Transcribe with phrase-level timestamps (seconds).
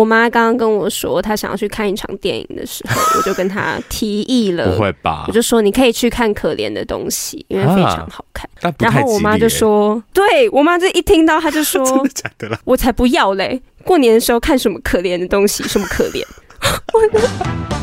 [0.00, 4.72] 我妈刚刚跟我说，她想要去看一场电影的时候，我就跟她提议了。
[4.72, 5.26] 不会吧？
[5.28, 8.48] 我就说你可以去看《可怜的东西》，因为非常好看。
[8.62, 13.60] 啊、然后我妈就说：“对我妈这一听到，她就 说：‘真的假的啦？’我才不要嘞！
[13.84, 15.62] 过年的时候看什么可怜的东西？
[15.64, 16.24] 什么可怜？”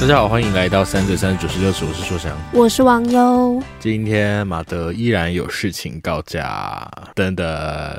[0.00, 3.62] 大家好，欢迎来到三则三十九十六次，我是硕翔，我是王优。
[3.78, 7.46] 今天马德依然有事情告假，等等，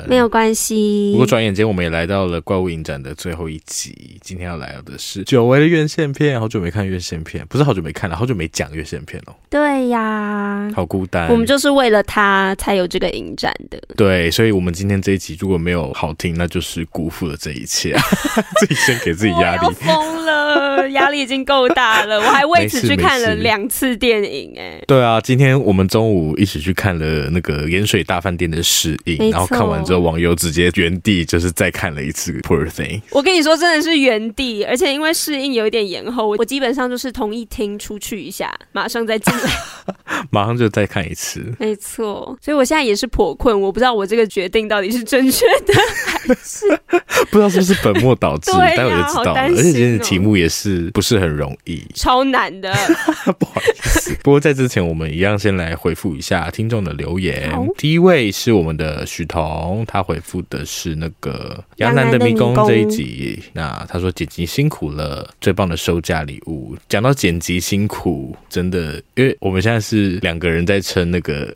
[0.09, 1.11] 没有关系。
[1.11, 9.35] 不过转眼间我们也来到了怪物影展的最后一集，今天要来到的是久违的院线片，好久没看院线片，不是好久没看了，好久没讲院线片哦。
[9.52, 11.29] 对呀，好孤单。
[11.29, 13.80] 我们就是为了他才有这个影展的。
[13.95, 17.95] 对，所以我们今天这一集如果没有好听，那就是辜负了这一切，
[18.59, 22.03] 自己先给自己压力，疯了，压力已经够大。
[22.05, 24.83] 了，我还为此去看了 两次电影哎、欸。
[24.88, 32.99] 对啊，今天我们中午一起去看了那个盐水大饭店的试映，然后看完之后，网友直接原地就是再看了一次《Poor Thing》。
[33.11, 39.52] 我跟你说，真的是原地，而且因为试映有一点延后，我基本上就是同一厅出去一下，马上再进来，
[40.31, 41.44] 马上就再看一次。
[41.59, 45.73] 没错，所以我现在也是颇困，我不知道我这个决定到底是正确的
[46.05, 46.11] 还
[46.44, 46.66] 是
[47.31, 49.33] 不知道是不是本末倒置，待会就知道了。
[49.33, 51.83] 喔、而且今天的题目也是不是很容易。
[51.94, 52.73] 超难的，
[53.39, 54.16] 不好意思。
[54.23, 57.52] 不过在之前，我们一样先来回复一下听众的留言。
[57.77, 63.42] 第一位是我们的许彤，他回复的是那个《杨楠的迷宫》这一集。
[63.53, 66.75] 那他说剪辑辛苦了，最棒的收假礼物。
[66.89, 71.53] 讲到剪辑辛苦，真的，因为我们现在是两个人在撑那个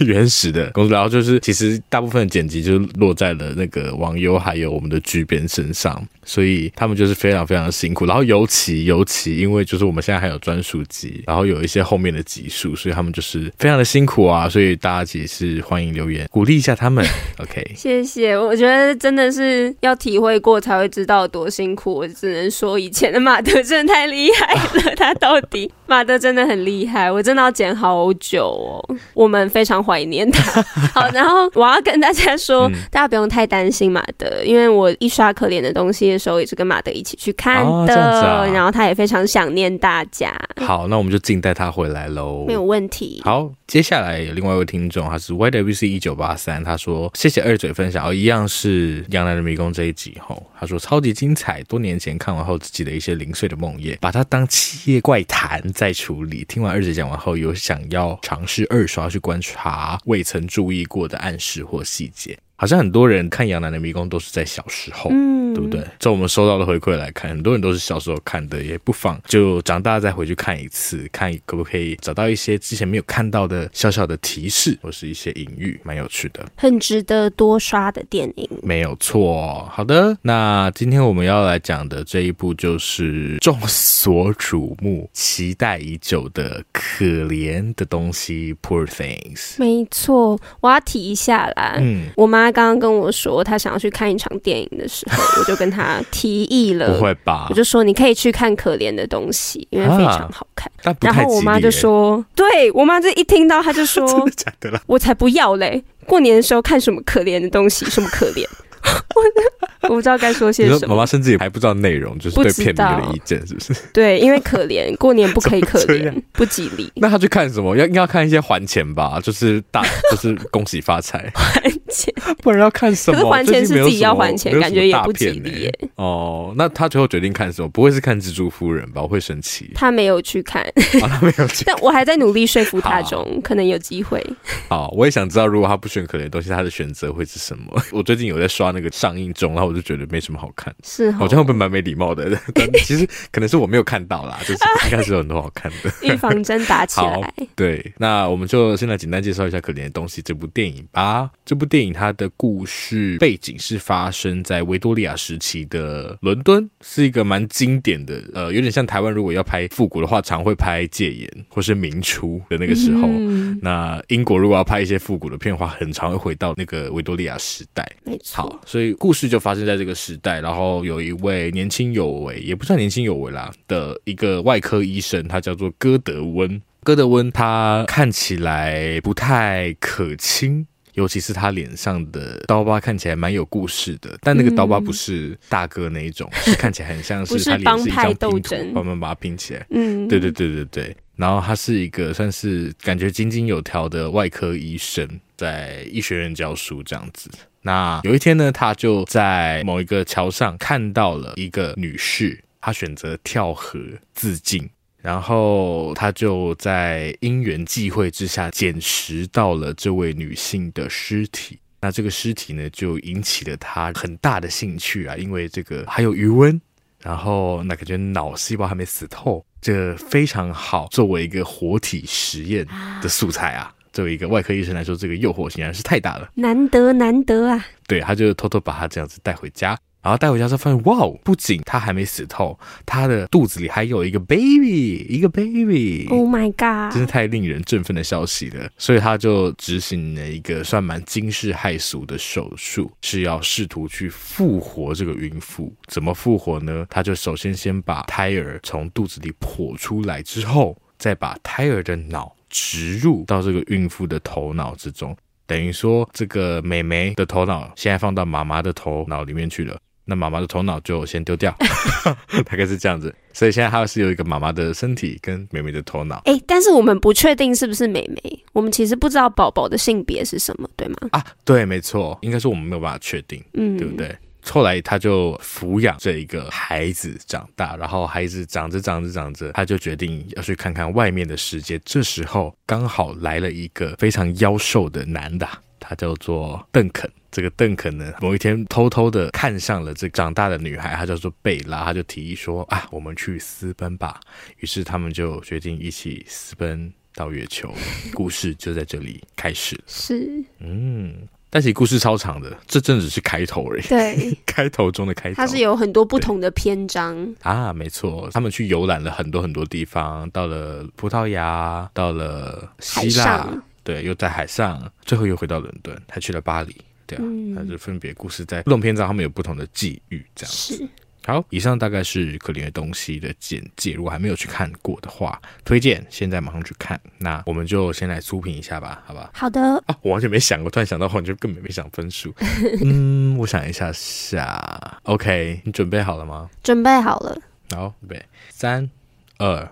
[0.00, 8.06] 原始的工作，然后就是其实大部分的剪辑就落在了那个网友还有我们的剧编身上，所以他们就是非常非常的辛苦。
[8.06, 10.04] 然后尤其尤其因为就是我们。
[10.04, 17.02] 现在还有专属集，然后有一些后面的集数，所以他们就是非常的辛苦啊，所以大家也是欢迎留言 鼓励一下他们。
[17.40, 18.36] OK，谢谢。
[18.36, 21.94] 我觉得真的是要体会过才会知道多辛苦。
[21.94, 28.96] 我只能说以前的马德真的太厉害了，他到底马德真的很厉害，我真的要剪好久哦。
[29.12, 30.62] 我们非常怀念他。
[30.94, 40.04] 好，然后我要跟大家说，嗯、大家不用太担心马德，因为我一刷可怜的东西的时候，也是跟马德一起去看的，哦啊、然后他也非常想念大。
[40.10, 43.20] 家好，那我们就静待他回来喽，没有问题。
[43.24, 56.44] 好，接下来有另外一位听众，他是 YWC 一九八三，他说谢谢二嘴分享，哦，一样是《羊男的迷宫》这一集吼，他说超级精彩，多年前看完后自己的一些零碎的梦魇，把它当七夜怪谈再处理。
[56.44, 62.38] 听完二姐讲完后，有想要尝试二刷去观察未曾注意过的暗示或细节。
[62.56, 65.84] 好像很多人看《杨澜的迷宫》都是在小时候，嗯，对不对？
[65.98, 78.48] 从我们收到的回馈来看，很多人都是小时候看的，也不妨就长大再回去看一次，看可不可以找到一些之前没有看到的小小的提示或是一些隐喻，蛮有趣的，很值得多刷的电影。
[78.62, 79.68] 没有错。
[79.72, 89.56] 好的，那今天我们要来讲的这一部就是众所瞩目、期待已久的《可怜的东西》（Poor Things）。
[89.58, 92.43] 没错，我要提一下啦，嗯，我妈。
[92.44, 96.94] 他刚刚跟我说，他想要去看一场电影的时候，我就跟他提议了。
[96.96, 97.46] 不会吧？
[97.50, 100.70] 我就说你可以去看《可怜的东西》，因为非常好看。
[100.84, 105.82] 啊、然后我妈就说：“对我妈这一听到，她就说：‘真的假的啦？’我才不要嘞！
[106.06, 107.86] 过年的时候看什么可怜的东西？
[107.86, 108.44] 什么可怜？”
[109.84, 110.94] 我不知道该说些什么。
[110.94, 113.74] 妈妈甚至也还不知道内容，就是对片名的意见，是不是？
[113.94, 116.92] 对，因为可怜过年不可以可怜， 不吉利。
[116.96, 117.74] 那他去看什么？
[117.76, 121.30] 要应该要看一些还钱吧，就是大，就是恭喜发财。
[121.34, 121.62] 还
[121.94, 122.12] 钱，
[122.42, 123.18] 不然要看什么？
[123.18, 125.78] 可是还钱是自己要还钱，感觉也不吉利耶。
[125.94, 127.68] 哦，那他最后决定看什么？
[127.68, 129.00] 不会是看蜘蛛夫人吧？
[129.02, 129.70] 我会生气。
[129.74, 130.66] 他没有去看，
[131.00, 131.64] 他没有去。
[131.66, 134.24] 但我还在努力说服他中，可能有机会。
[134.68, 137.80] 好，我也想知道，如果他不选可怜的东西，他的选择会是什么？
[137.92, 142.24] 我最近有在刷那个上映中，然后我就觉得没什么好看，是好像会蛮没礼貌的？
[142.54, 145.92] 但其实可能是我没有看到啦，就是应该是有很多好看的。
[146.02, 147.32] 预防针打起来。
[147.54, 151.30] 对，那我们就先来简单介绍一下《可怜的东西》这部电影吧。
[151.44, 163.08] 这部电影它的故事背景是发生在维多利亚时期的伦敦，是一个蛮经典的，呃，有点像台湾如果要拍复古的话，常会拍戒严或是明初的那个时候。
[163.08, 167.84] 嗯、那英国如果要拍一些复古的片的话，很常会回到那个维多利亚时代。
[168.04, 168.42] 没错。
[168.42, 176.60] 好，所以故事就发生在这个时代，然后有一位年轻有为，也不算年轻有为啦的一个外科医生，他叫做戈德温。
[176.82, 180.66] 戈德温他看起来不太可亲。
[180.94, 189.66] 尤其是他脸上的刀疤看起来蛮有故事的，但那个刀疤不是大哥那一种，嗯、是看起来很像是他脸是一张拼图，慢慢把它拼起来。
[189.70, 190.96] 嗯，对对对对对。
[191.16, 197.30] 然后他是一个算是感觉井井有条的外科医生，在医学院教书这样子。
[197.62, 203.78] 那有一天呢，他就在某一个桥上看到了一个女士，她选择跳河
[204.12, 204.68] 自尽。
[205.04, 216.58] 然后他就在因缘际会之下捡拾到了这位女性的尸体，那这个尸体呢就引起了他很大的兴趣啊，因为这个还有余温，
[217.02, 222.66] 然后那感觉脑细胞还没死透，这个非常好作为一个活体实验
[223.02, 223.70] 的素材啊。
[223.92, 227.66] 作为一个外科医生来说，这个诱惑显然是太大了，难得难得啊。
[227.86, 229.78] 对，他就偷偷把他这样子带回家。
[230.04, 231.18] 然后带回家之后发现，哇哦！
[231.24, 236.06] 不仅他还没死透，他的肚子里还有一个 baby，一个 baby。
[236.10, 236.92] Oh my god！
[236.92, 238.68] 真是太令人振奋的消息了。
[238.76, 245.74] 所以他就执行了一个算蛮惊世骇俗的手术，是要试图去复活这个孕妇。
[245.86, 246.86] 怎么复活呢？
[246.90, 255.16] 他就首先先把胎儿从肚子里剖出来之后，再把胎儿的脑植入到这个孕妇的头脑之中，
[255.46, 259.80] 等于说这个美眉的头脑现在放到妈妈的头脑里面去了。
[260.04, 261.54] 那妈妈的头脑就先丢掉，
[262.44, 263.14] 大概是这样子。
[263.32, 266.16] 所以现在还是有一个妈妈的身体跟妹妹的头脑。
[266.26, 270.96] 哎、欸，但是我们不确定是不是妹妹，我们其实不知道宝宝的性别是什么，对吗？
[271.10, 274.16] 啊，对，没错，应该是我们没有办法确定，嗯，对不对？
[274.46, 281.80] 后来他就抚养这一个孩子长大，然后孩子长着长着长着，他就决定要去看看外面的世界。
[281.82, 285.48] 这时候刚好来了一个非常妖兽的男的，
[285.80, 287.10] 他叫做邓肯。
[287.34, 294.20] 这个邓肯呢，某一天偷偷的看上了这长大的女孩，她叫做贝拉，他就提议说啊，我们去私奔吧。
[294.60, 297.74] 于是他们就决定一起私奔到月球，
[298.14, 299.76] 故事就在这里开始。
[299.88, 303.82] 是，嗯，但是故事超长的，这真的只是开头而已。
[303.88, 313.44] 对，开头中的开头，它是有很多不同的篇章啊，没错，他们去游览了很多很多地方，到了葡萄牙，到了希腊，
[313.82, 316.76] 对，又在海上，最后又回到伦敦，还去了巴黎。
[317.06, 317.22] 对啊，
[317.54, 320.76] 那、嗯、就分别故事在不同篇章，他们有不同的际遇，这样子。
[320.76, 320.88] 是
[321.26, 323.94] 好，以上大概是可怜的东西的简介。
[323.94, 327.00] 如果还没有去看过的话，推荐现在马上去看。
[327.16, 329.30] 那我们就先来粗评一下吧，好吧？
[329.32, 329.82] 好的。
[329.86, 332.30] 啊，我完全没想过，突然想到，我就根本没想分数。
[332.84, 335.00] 嗯，我想一下下。
[335.04, 336.50] OK，你准备好了吗？
[336.62, 337.40] 准备好了。
[337.70, 338.90] 好，预备，三、
[339.38, 339.66] 二、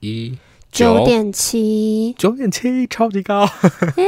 [0.00, 0.36] 一。
[0.72, 3.48] 九点七，九点七，超级高，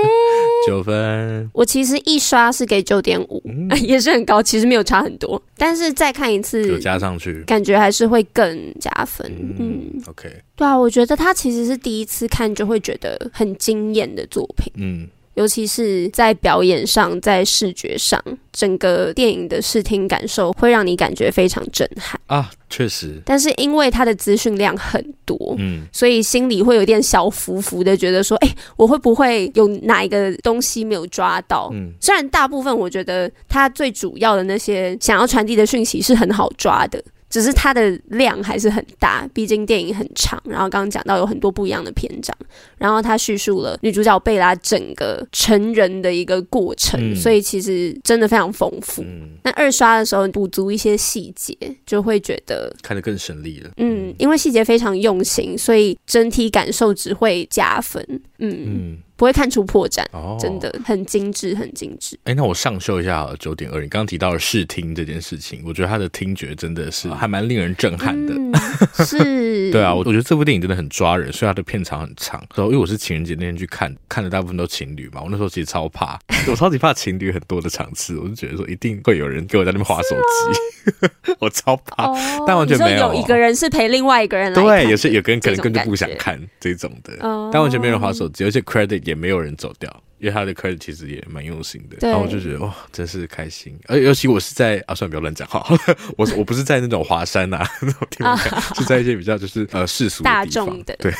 [0.67, 1.49] 九分。
[1.55, 3.43] 我其实一刷是给九点五，
[3.83, 5.41] 也是很高，其实没有差很多。
[5.57, 9.27] 但是再看一次，就加上去，感觉还是会更加分。
[9.39, 10.29] 嗯，嗯，OK。
[10.57, 14.71] 对啊，我觉得他其实是第一次看就会觉得很惊艳的作品。
[14.77, 15.09] 嗯。
[15.39, 18.21] 尤其是在表演上，在视觉上，
[18.53, 23.23] 整个电影的视听感受会让你感觉非常震撼啊，确实。
[23.25, 31.71] 但是因为它的资讯量很多，嗯，所以心里会有点小浮浮的，觉得说，哎、欸，我会不会有哪一个东西没有抓到？
[31.73, 37.01] 嗯，虽然大部分我觉得它最主要的那些想要传递的讯息是很好抓的。
[37.31, 40.43] 只是它的量还是很大，毕竟电影很长。
[40.45, 42.35] 然后刚刚讲到有很多不一样的篇章，
[42.79, 49.03] 然后他叙述了女主角贝拉整个成人的一个过程，嗯、所以其实真的非常丰富。
[49.43, 53.71] 那、嗯、二刷的时候补足一些细节，就会觉得看得更省力了。
[53.77, 58.03] 嗯，因为细节非常用心，所以整体感受只会加分。
[58.39, 58.57] 嗯。
[58.67, 62.17] 嗯不会看出破绽，哦、真的很精致，很精致。
[62.23, 63.83] 哎，那我上修一下九点二。
[63.83, 68.33] 你刚刚提到了视听这件事情，我觉得他的听觉真的是还蛮令人震撼的。
[68.35, 68.55] 嗯、
[69.05, 72.39] 是，对啊，我我觉得这部电影真的很抓人，所以它的片长很长。
[72.55, 81.09] 然后因为我是情人节那天去看，看的大部分都情侣嘛，我那时候其实超怕， 我超级怕情侣很多的场次，我就觉得说一定会有人给我在那边划手机，
[81.41, 82.05] 我超怕。
[82.05, 89.08] 哦、但完全没有，有一个人是陪另外一个人来，对，有些有个人可能根本就不想看这种的，哦、但完全没有人划手机，而且 credit。
[89.09, 93.75] 也没有人走掉，因为他的 credit 其实也蛮用心的，然后我就觉得哇，真是开心。
[93.87, 95.65] 而尤其我是在啊，算了，不要乱讲话。
[96.19, 98.37] 我我不是在那种华山啊 那种地方，
[98.77, 100.95] 是在一些比较就是呃 世俗大众的。
[100.99, 101.13] 对，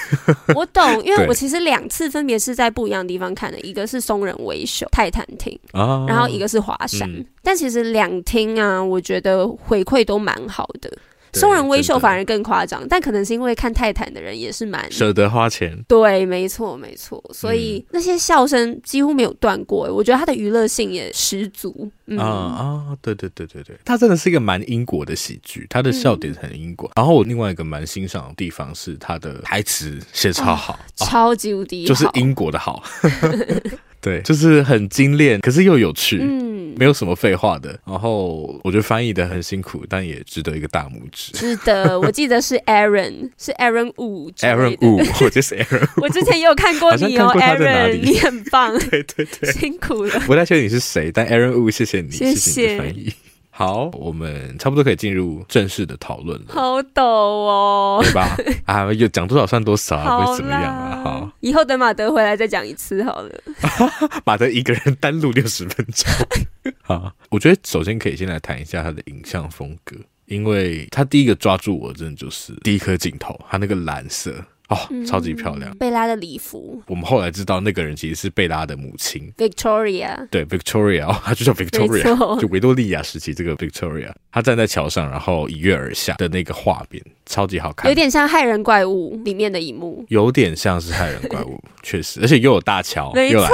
[0.55, 7.11] 我懂，因为我其实两次分别是在不一样的地方看的，一个是松仁威秀泰坦厅啊，然后一个是华山。
[7.11, 10.93] 嗯、但其实两厅啊，我觉得回馈都蛮好的。
[11.39, 15.79] 松仁微秀反而更夸张，但可能是因为看泰坦的人也是蛮舍得花钱。
[15.87, 19.93] 对，没错没错，所以那些笑声几乎没有断过。
[19.93, 21.91] 我觉得他的娱乐性也十足。
[22.17, 26.91] 啊啊，对对对对对，他真的是一个蛮英国的喜剧，他的笑点很英国。
[26.97, 32.83] 然后我另外一个蛮欣赏的地方是他的台词写超好，超级无敌，就是英国的好。
[34.01, 37.79] 对，就是很精炼，可是又有趣，嗯，没有什么废话的。
[37.85, 41.37] 然后我觉得翻译的很辛苦，但也值得一个大拇指。
[41.37, 45.89] 是的，我记得是 Aaron， 是 Aaron Wu，Aaron Wu，我就是 Aaron。
[46.01, 50.21] 我之前也有看过你哦，Aaron，你很棒， 对对对，辛苦了。
[50.21, 53.13] 不太确定你是谁，但 Aaron Wu，谢谢你，谢谢你的翻译。
[53.59, 56.47] 好，我们差不多可以进入正式的讨论了。
[56.47, 58.37] 好抖哦，对吧？
[58.67, 61.03] 啊，有讲多少算多少啊，会怎么样啊？
[61.03, 63.31] 好，以后等马德回来再讲一次好了。
[64.25, 66.09] 马德一个人单录六十分钟。
[66.83, 69.97] 好，我觉得首先可以先来谈一下他的影像风格，
[70.27, 74.33] 因为他第一个抓住我，真的就是第一颗镜头，他那个蓝色。
[74.69, 75.75] 哦，超级漂亮！
[75.79, 80.27] 贝拉的礼服，我们后来知道那个人其实是贝拉的母亲，Victoria。
[80.31, 84.13] 对，Victoria，哦，他就叫 Victoria，就维多利亚时期这个 Victoria。
[84.31, 93.47] 她站在桥上，然后一跃而下的那个画面，超级好看，有点像《骇人怪物》里面的一幕，有点像是《骇人怪物》， 确实，而且又有大桥，没错，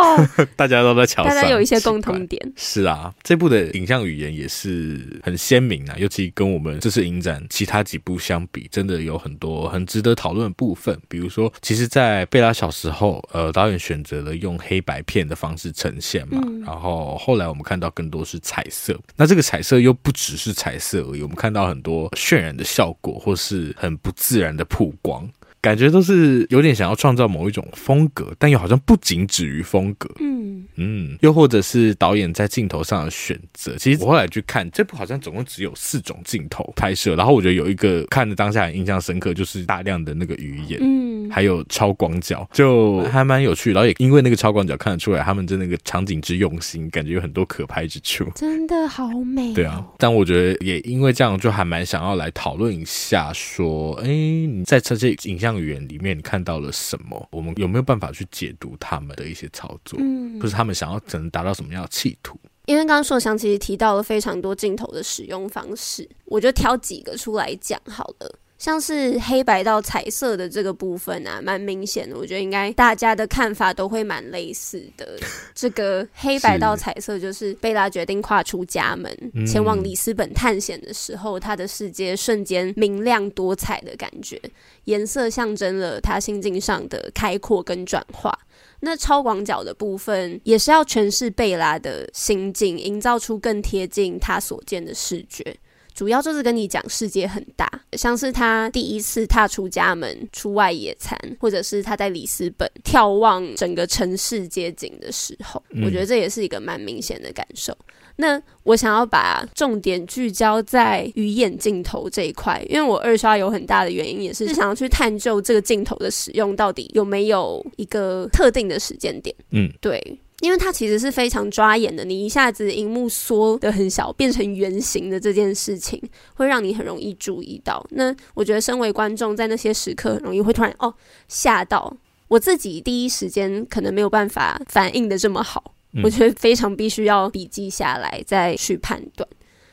[0.54, 2.40] 大家都在桥上，大家有一些共同点。
[2.56, 10.96] 是啊，这部的影像语言也是很鲜明啊，尤其跟我们这次影展其他几部相比，真的有很多很值得讨论的部分。
[11.08, 25.28] 比如说，其实，在贝拉小时候，呃，导演选择了用黑白片的方式呈现嘛，嗯、然后后来我们看到更多是彩色，那这个彩色又不只是彩色而已，我们看到很多渲染的效果，或是很不自然的曝光。
[25.60, 30.10] 感觉都是有点想要创造某一种风格，但又好像不仅止于风格。
[30.18, 33.76] 嗯嗯，又或者是导演在镜头上的选择。
[33.76, 37.14] 其实我后来去看这部，好像总共只有四种镜头拍摄。
[37.14, 43.72] 然后我觉得有一个看的当下很印象深刻，就是大量的那个鱼眼，嗯，还有超广角，就还蛮有趣。
[43.72, 48.24] 然后也因为那个超广角看得出来，他们的那个场景之用心，感觉有很多可拍之处。
[48.34, 49.54] 真的好美哦。
[49.54, 55.52] 对啊，但我觉得也因为这样，就还蛮想要来讨论一下，说，哎，你在这些影像。
[55.62, 57.28] 语言里面你看到了什么？
[57.30, 59.96] 我们有没有办法去解读他们的一些操作？
[60.02, 62.36] 嗯，不是他们想要只能达到什么样的企图？
[62.66, 68.38] 因为刚刚硕翔其实提到了非常多镜头的使用方式，我就挑几个出来讲好了。
[68.62, 72.16] 像是黑白到彩色的这个部分啊，蛮明显的。
[72.16, 75.18] 我觉得应该大家的看法都会蛮类似的。
[75.52, 79.12] 这个黑白到彩色，就是贝拉决定跨出家门，
[79.44, 84.40] 前往里斯本探险的时候，他的世界瞬间明亮多彩的感觉，
[84.84, 88.38] 颜色象征了他心境上的开阔跟转化。
[88.78, 95.56] 那超广角的部分，也是要诠释贝拉的心境，营造出更贴近他所见的视觉。
[95.94, 107.76] 主要就是跟你讲世界很大，像是他第一次踏出家门出外野餐，或者是他在里斯本眺望整个城市街景的时候，我觉得这也是一个蛮明显的感受。
[108.16, 119.34] 那我想要把重点聚焦在鱼眼镜头这一块，因为我二刷有很大的原因也是想要去探究这个镜头的使用到底有没有一个特定的时间点。
[119.50, 120.18] 嗯，对。
[120.42, 126.02] 因为它其实是非常抓眼的，你一下子荧幕缩的很小，变成圆形的这件事情，
[126.34, 127.86] 会让你很容易注意到。
[127.90, 130.92] 那我觉得，身为观众，在那些时刻，很容易会突然哦
[131.28, 131.96] 吓到。
[132.26, 135.72] 我自己第一时间可能没有办法反应的这么好，
[136.02, 139.28] 我觉得非常必须要笔记下来再去判断。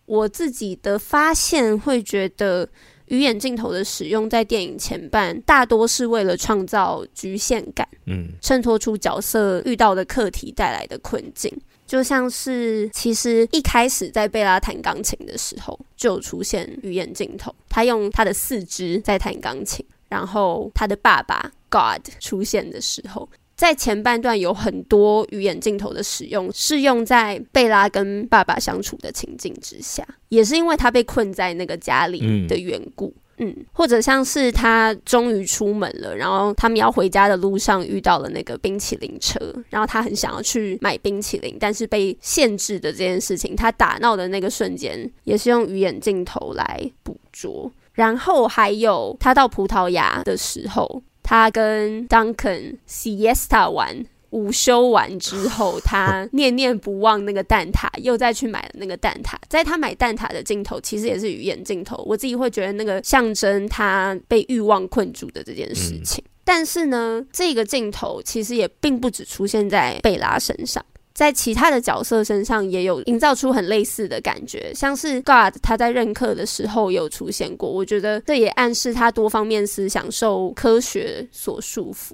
[0.05, 2.69] 我自己的发现会觉得。
[3.09, 11.51] 鱼眼镜头的使用在电影前半大多是为了创造局限感，嗯，衬托出角色遇到的课题带来的困境，
[11.85, 23.27] 就像是其实一开始在贝拉弹钢琴的时候就有出现鱼眼镜头，他用他的四肢在弹钢琴，然后他的爸爸 God 出现的时候。
[23.59, 33.13] 在前半段有很多鱼眼镜头的使用，是用在贝拉跟爸爸相处的情境之下，也是因为他被困在那个家里的缘故。
[33.37, 47.69] 嗯，嗯，或者像是他终于出门了，然后他们要回家的路上遇到了那个冰淇淋车，然后他很想要去买冰淇淋，但是被限制的这件事情，他打闹的那个瞬间，也是用鱼眼镜头来捕捉。
[47.91, 51.03] 然后还有他到葡萄牙的时候。
[51.29, 59.35] 他跟 Duncan siesta 完午休完之后， 他念念不忘那个蛋挞，又再去买了那个蛋挞。
[59.47, 62.03] 在他买蛋挞的镜头，其实也是语言镜头。
[62.07, 66.23] 我自己会觉得那个象征他被欲望困住的这件事情。
[66.25, 70.83] 嗯、但是呢，这个镜头其实也并不只出现在贝拉身上。
[71.19, 82.13] 在其他的角色身上也有营造出很类似的感觉，像是 God 他在任课的时候有出现过，我觉得这也暗示他多方面思想受科学所束缚。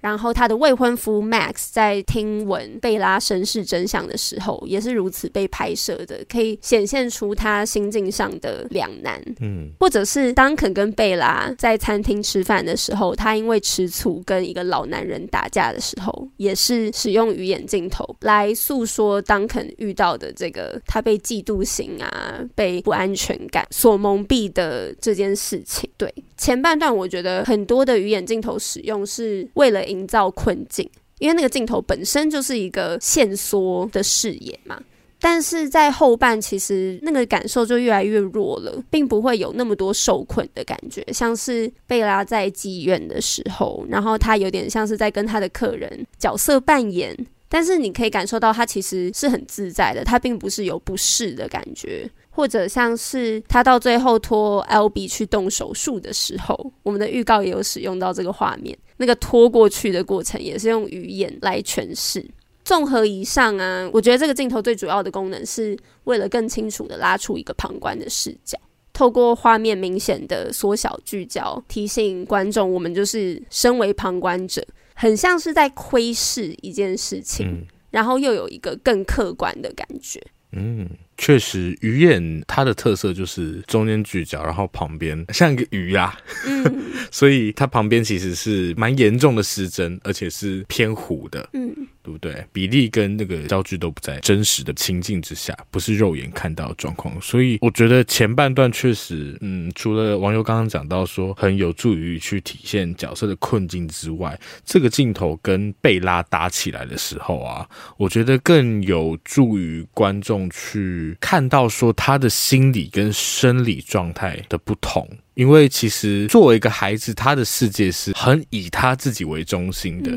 [0.00, 9.22] 然后他的未婚夫 Max 在听闻贝拉身世真相的时候，也是如此被拍摄的，可以显现出他心境上的两难。
[9.40, 25.88] 嗯，或者是 Duncan 跟贝拉在餐厅吃饭的时候，他因为吃醋跟一个老男人打架的时候，也是使用鱼眼镜头来诉说 Duncan 遇到的这个他被嫉妒心啊、被不安全感所蒙蔽的这件事情。
[25.96, 29.88] 对，前半段我觉得很多的鱼眼镜头使用是为了。
[29.88, 30.86] 营造困境，
[31.18, 34.78] 因为那个镜头本身就是一个限缩的视野嘛。
[35.18, 41.02] 但是在后半，其实那个感受就越来越弱了，并不会有那么多受困的感觉。
[41.10, 47.16] 像是贝拉在妓院的时候，然后他有点像是在跟他的客人角色扮演，
[47.48, 52.08] 但是你可以感受到他其实是很自在的，他并不是有不适的感觉。
[52.38, 58.78] 或者像是他到最后拖 Albie 去动手术的时候，我们的预告也有使用到这个画面。
[58.96, 62.24] 那个拖过去的过程也是用语言来诠释。
[62.64, 68.56] 综合以上啊，我觉得这个镜头最主要的功能是为了更清楚的拉出一个旁观的视角，
[68.92, 74.64] 透过画面明显的缩小聚焦，提醒观众我们就是身为旁观者，
[74.94, 80.24] 很像是在窥视一件事情，嗯，然后又有一个更客观的感觉。
[80.52, 80.88] 嗯。
[81.18, 86.64] 确实，鱼眼它的特色就是中间聚焦，然后旁边 像一个鱼啊，嗯、
[87.10, 91.74] 所以它旁边其实是蛮严重的失真，而且是偏糊的，嗯，
[92.08, 92.46] 对不对？
[92.52, 111.16] 比例跟那个焦距都不在真实的情境之下，不是肉眼看到的状况，所以我觉得前半段确实，嗯，除了网友刚刚讲到说很有助于去体现角色的困境之外，这个镜头跟贝拉打起来的时候啊，我觉得更有助于观众去。
[111.20, 115.06] 看到说他的心理跟生理状态的不同，
[115.38, 120.10] 因为其实作为一个孩子，他的世界是很以他自己为中心的。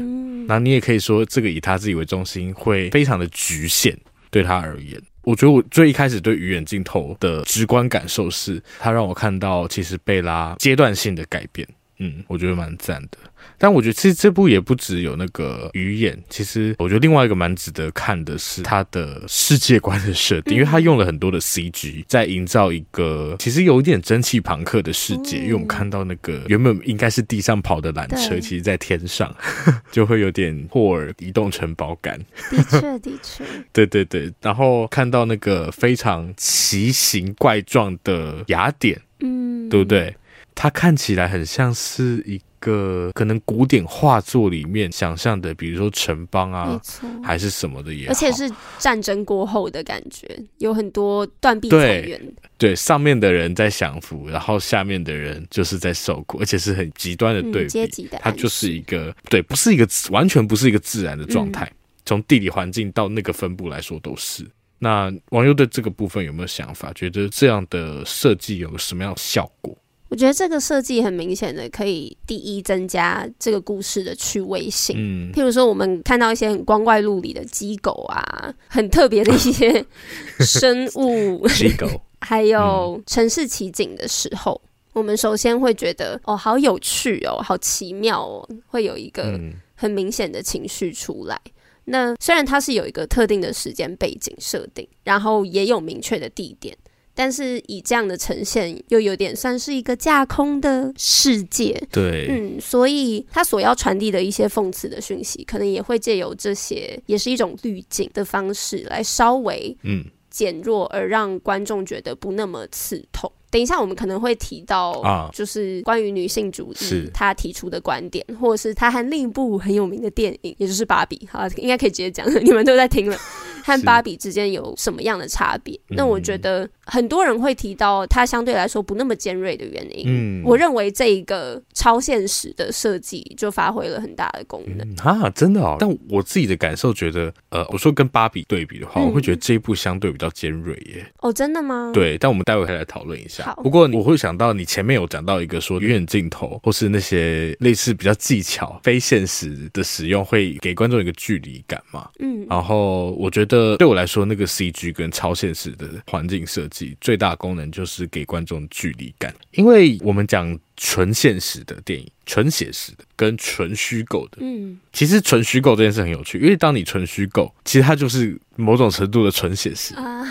[0.47, 3.95] 那你也可以说，这个以他自己为中心会非常的局限。
[4.31, 11.67] 对他而言，我觉得我最一开始对鱼眼镜头的直观感受是，他让我看到其实贝拉阶段性的改变。
[12.03, 13.17] 嗯，我觉得蛮赞的。
[13.57, 25.37] 但我觉得其实这部也不只有那个鱼眼，其实我觉得另外一个蛮值得看的是它的世界观的设定，因为它用了很多的 CG 在营造一个其实有一点蒸汽朋克的世界。
[25.37, 29.35] 因为我们看到那个原本应该是地上跑的缆车，其实在天上，
[29.91, 32.19] 就会有点霍尔移动城堡感。
[32.49, 34.31] 的确，的确， 对对对。
[34.41, 40.15] 然后看到那个非常奇形怪状的雅典，嗯，对不对？
[40.53, 46.79] 它看起来很像是一个可能古典画作里面想象的，比如说城邦啊，
[47.23, 50.27] 还是什么的也好，而且是战争过后的感觉，
[50.59, 52.21] 有很多断壁残垣。
[52.57, 57.67] 对，上面的人在享福，然后下面的人就是在受苦，而且是很极端的对比。
[57.67, 64.45] 嗯、阶级的，它就是一个对，不是一个完全不是一个自然的状态，嗯、从地理环境到那个分布来说都是。
[64.77, 66.91] 那网友对这个部分有没有想法？
[66.93, 69.75] 觉得这样的设计有什么样的效果？
[70.11, 74.93] 我觉得这个设计很明显的可以第一增加这个故事的趣味性。
[74.99, 79.83] 嗯，譬如说我们看到一些很光怪陆离的鸡狗啊，很特别的一些
[80.41, 81.87] 生物，鸡狗，
[82.19, 89.39] 还有城市奇景的时候，我们首先会觉得哦，好有趣哦，好奇妙哦，会有一个
[89.75, 91.39] 很明显的情绪出来。
[91.85, 96.77] 那虽然它是有一个特定的时间背景设定，然后也有明确的地点。
[97.21, 101.79] 但是以这样的呈现，又有点算是一个架空的世界。
[101.91, 113.31] 对，嗯，所以他所要传递的一些讽刺的讯息，可能也会借由这些，也是一种滤镜的方式来稍微嗯减弱，而让观众觉得不那么刺痛。
[113.51, 121.17] 等一下，我们可能会提到啊，就是关于女性主义他提出的观点，或者是他和另一部很有名的电影，也就是《芭比》。
[121.29, 123.15] 好，应该可以直接讲，你们都在听了。
[123.63, 125.79] 和芭比之间有什么样的差别？
[125.89, 130.05] 那我觉得很多人会提到它相对来说不那么尖锐的原因。
[130.07, 134.87] 嗯，我认为这一个超现实的设计就发挥了很大的功能。
[134.89, 135.77] 嗯、啊，真的哦。
[135.79, 141.05] 但我自己的感受觉得，呃，我说跟芭比对比的话，嗯、我会觉得这一部相对比较尖锐耶。
[141.19, 141.91] 哦，真的吗？
[141.93, 143.43] 对，但我们待会可以来讨论一下。
[143.43, 152.09] 好不过我会想到你前面有讲到一个说鱼眼镜头或是那些类似比较技巧、非现实的使用，会给观众一个距离感嘛。
[152.19, 153.50] 嗯，然后我觉得。
[153.51, 160.57] 得对我来说，那个 CG 跟超现实的环境设计最大功能就是给观众距离感，因为我们讲。
[160.83, 170.25] 纯现实的电影，纯写实的跟纯虚构的，嗯，其实纯虚构这件事很有趣，因为当你纯虚构，其实它就是某种程度的纯写实啊。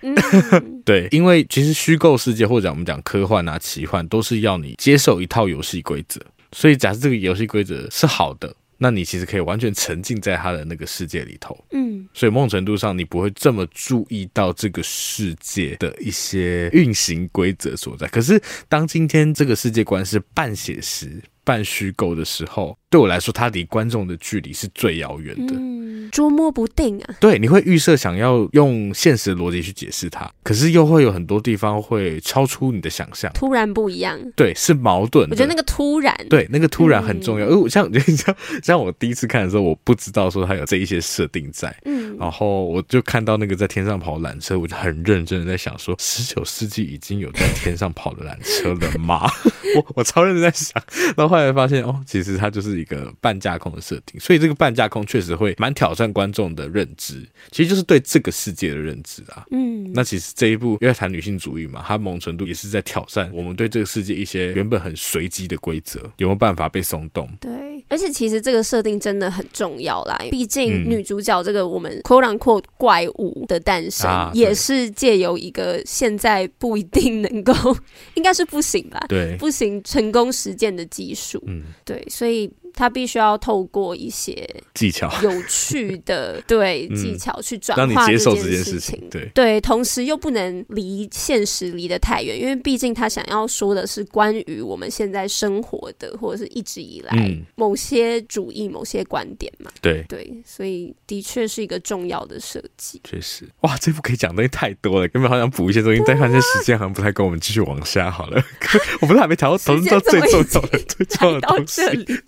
[0.00, 0.14] 嗯、
[0.82, 6.18] 对，因为其实虚构世界或者我们讲科幻啊、奇幻，都是要你接受一套游戏规则，
[6.52, 8.56] 所以假设这个游戏规则是好的。
[8.78, 18.08] 那你其实可以完全沉浸在他的那个世界里头，嗯，所以某种程度上你不会这么注意到这个世界的一些运行规则所在。
[18.08, 27.14] 可是当今天这个世界观是半写实、半虚构的时候，对我来说，它离观众的距离是最遥远的，嗯，捉摸不定啊。
[27.20, 34.18] 对，你会预设想要用现实的逻辑去解释它，可是又会有很多地方会超出你的想象，突然不一样。
[34.36, 35.28] 对，是矛盾。
[35.30, 37.48] 我觉得那个突然，对，那个突然很重要。
[37.48, 49.28] 因为、嗯、像像 像我第一次看的时候，我不知道说它有这一些设定在，嗯，然后我就看到那个在天上跑缆车，我就很认真的在想说，十九世纪已经有在天上跑的缆车了吗？
[49.76, 50.82] 我我超认真在想，
[51.16, 52.82] 然后后来发现哦，其实它就是。
[52.82, 59.46] 一个半架空的设定，所以这个半架空确实会蛮挑战观众的认知，其实就是对这个世界的认知啊。
[59.52, 67.28] 嗯，那其实这一部因为谈女性主义嘛，它某种程度也是在挑战我们对这个世界一些原本很随机的规则，有没有办法被松动？
[67.40, 67.52] 对，
[67.88, 77.54] 而且其实这个设定真的很重要啦，毕竟女主角这个我们 quote unquote 怪物的诞生，啊、也是借由一个现在不一定能够，
[78.14, 79.04] 应该是不行吧？
[79.08, 81.21] 对，不行成功实践的技术。
[81.46, 82.50] 嗯，对，所以。
[82.74, 97.12] 他必须要透过一些技巧、有趣的对技巧去转化这件事情，对对，同时又不能离现实离得太远，因为毕竟他想要说的是关于我们现在生活的，或者是一直以来
[97.54, 99.70] 某些主义、某些观点嘛。
[99.80, 103.00] 对对，所以的确是一个重要的设计。
[103.04, 108.42] 确实，哇，这部可以讲东西太多了，根本好想补一些东西，但看这时间好像不太够，我们继续往下好了。
[109.00, 111.82] 我不是还没讨讨论到最重要的、最重要的东西？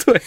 [0.04, 0.20] 对。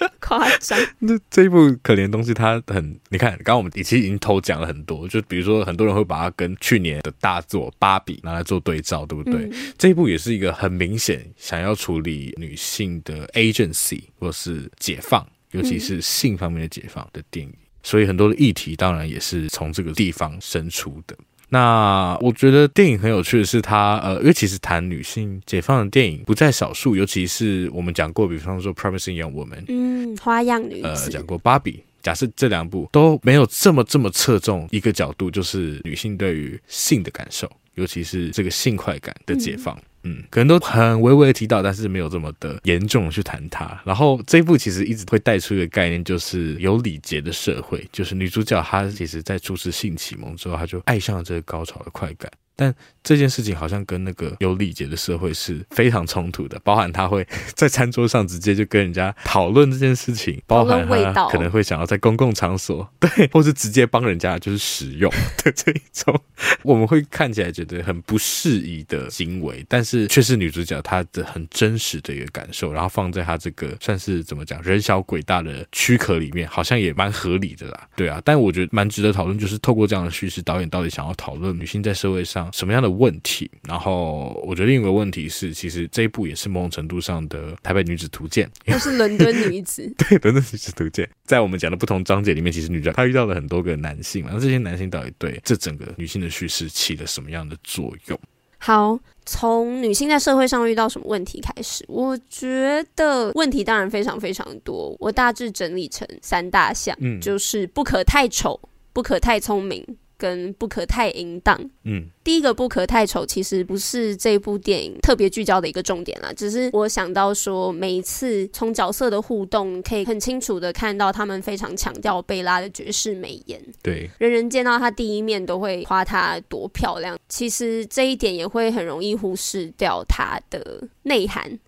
[0.20, 9.44] 夸张，那这一部可怜的东西，它很，你看，刚刚我们其实已经偷讲了很多，就比如说很多人会把它跟去年的大作《芭比》拿来做对照，对不对？
[9.44, 21.16] 嗯、这一部也是一个很明显想要处理女性的 agency 或是解放，尤其是性方面的解放的电影，嗯、所以很多的议题当然也是从这个地方生出的。
[21.50, 39.76] 那我觉得电影很有趣的是它，它呃，因为其实谈女性解放的电影不在少数，尤其是我们讲过，比方说《Promising Young Woman》，嗯，花样女子，呃，讲过《芭比》，假设这两部都没有这么这么侧重一个角度，就是女性对于性的感受，尤其是这个性快感的解放。
[39.76, 43.80] 嗯嗯，可能都很微微的提到，但是没有这么的严重去谈它。
[43.84, 52.30] 然后这一部其实一直会带出一个概念，就是有礼节的社会，就是女主角她其实在初次性启蒙之后，她就爱上了这个高潮的快感。
[52.56, 65.10] 但这件事情好像跟那个有礼节的社会是非常冲突的，包含他会在餐桌上直接就跟人家讨论这件事情，包含他可能会想要在公共场所对，或是直接帮人家就是使用
[65.42, 66.20] 的这一种，
[66.62, 82.49] 我们会看起来觉得很不适宜的行为，但是却是女主角她的很真实的一个感受，然后放在她这个算是怎么讲人小鬼大的躯壳里面，好像也蛮合理的啦，对啊，但我觉得蛮值得讨论，就是透过这样的叙事，导演到底想要讨论女性在社会上。
[82.52, 83.50] 什么样的问题？
[83.66, 89.92] 然后我觉得另一个问题是，其实这一部也是某种程度上的台北女子图鉴，都是伦敦女子。
[89.98, 98.18] 对，伦敦女子图鉴，在我们讲的不同章节里面，其实女主角她遇到了很多个男性嘛，那这些男性到底对这整个女性的叙事起了什么样的作用？
[98.62, 108.60] 好，从女性在社会上遇到什么问题开始，我觉得问题当然非常非常多，我大致整理成三大项，嗯，就是不可太丑，
[108.92, 109.82] 不可太聪明。
[110.20, 131.58] 跟不可太淫荡，嗯，第一个不可太丑，其实不是这部电影特别聚焦的一个重点啦，只是我想到说，每一次从角色的互动，可以很清楚的看到他们非常强调贝拉的绝世美颜，对，人人见到她第一面都会夸她多漂亮，其实这一点也会很容易忽视掉她的内涵。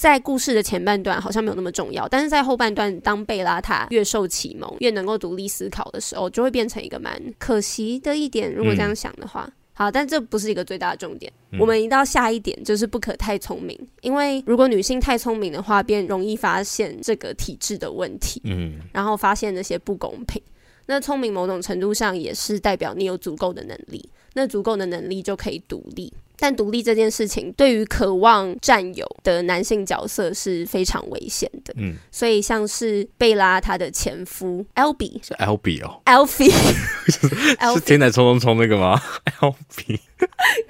[0.00, 8.50] 在故事的前半段好像没有那么重要，但是在后半段，当贝拉塔越受启蒙，越能够独立思考的时候，就会变成一个蛮可惜的一点。
[8.50, 11.30] 如果这样想的话，嗯、好，但这不是一个最大的重点。
[11.52, 20.40] 嗯、我们一到下一点，就是不可太聪明，因为如果女性太聪明的话，便容易发现这个体制的问题，嗯，然后发现那些不公平。
[20.86, 26.10] 那聪明某种程度上也是代表你有足够的能力，那足够的能力就可以独立。
[26.40, 31.72] 但独立这件事情对于渴望占有的男性角色是非常危险的。
[31.76, 36.50] 嗯，所以像是贝拉她的前夫 Albie 是 Albie 哦，Alfie
[37.74, 39.00] 是天才冲冲冲那个吗
[39.40, 40.00] ？Albie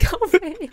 [0.01, 0.71] 高飞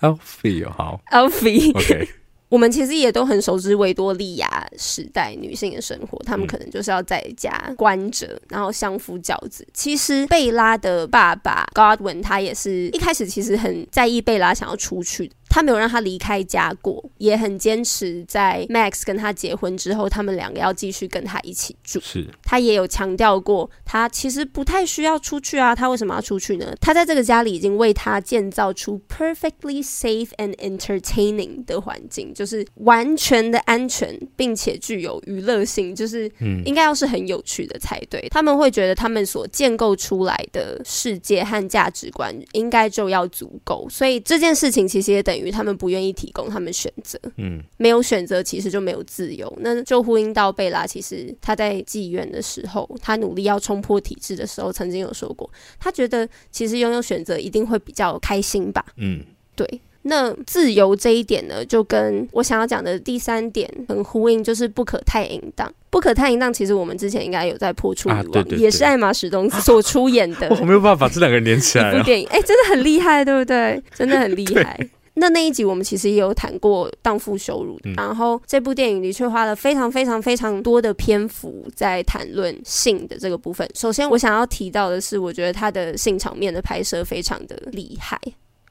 [0.00, 2.08] Alfie 好，Alfie OK。
[2.48, 9.66] 我们其实也都很熟知维多利亚时代女性的生活，她们可能就是要在家关着，然后相夫教子。
[9.72, 15.30] 其实贝拉的爸爸 Godwin 他也是一开始其实很在意贝拉想要出去。
[15.54, 22.00] 他没有让他离开家过，也很坚持在 Max 跟他结婚之后，他们两个要继续跟他一起住。
[22.00, 25.72] 是，他也有强调过，他其实不太需要出去啊。
[25.72, 26.74] 他为什么要出去呢？
[26.80, 36.28] 他在这个家里已经为他建造出 perfectly safe and entertaining 的环境，就是完全的安全，并且具有娱乐性，就是
[36.64, 38.20] 应该要是很有趣的才对。
[38.22, 45.43] 嗯、他们会觉得他们所建构出来的世界和价值观应该就要足够，所以这件事情其实也等于。
[45.50, 59.22] 他们不愿意提供他们选择，嗯，没有选择其实就没有自由，那就呼应到贝拉，其实他在妓院的时候，他努力要冲破体制的时候，曾经有说过，他觉得其实拥有选择一定会比较开心吧，嗯，
[59.56, 59.80] 对。
[60.06, 65.72] 那自由这一点呢，就跟我想要讲的第三点很呼应，就是不可太淫荡。
[65.88, 70.46] 不可太淫荡，其实我们之前应该有在破处女王，啊、对对对，也是艾玛史东所出演的。
[70.60, 71.90] 我没有办法把这两个人连起来。
[71.90, 73.82] 一部电影，哎、欸，真的很厉害，对不对？
[73.94, 74.78] 真的很厉 害。
[75.16, 83.68] 那那一集我们其实也有谈过荡妇羞辱，嗯、然后这部电影的确花了非常非常非常多的篇幅在谈论性的这个部分。
[83.74, 88.20] 首先，我想要提到的是，我觉得他的性场面的拍摄非常的厉害。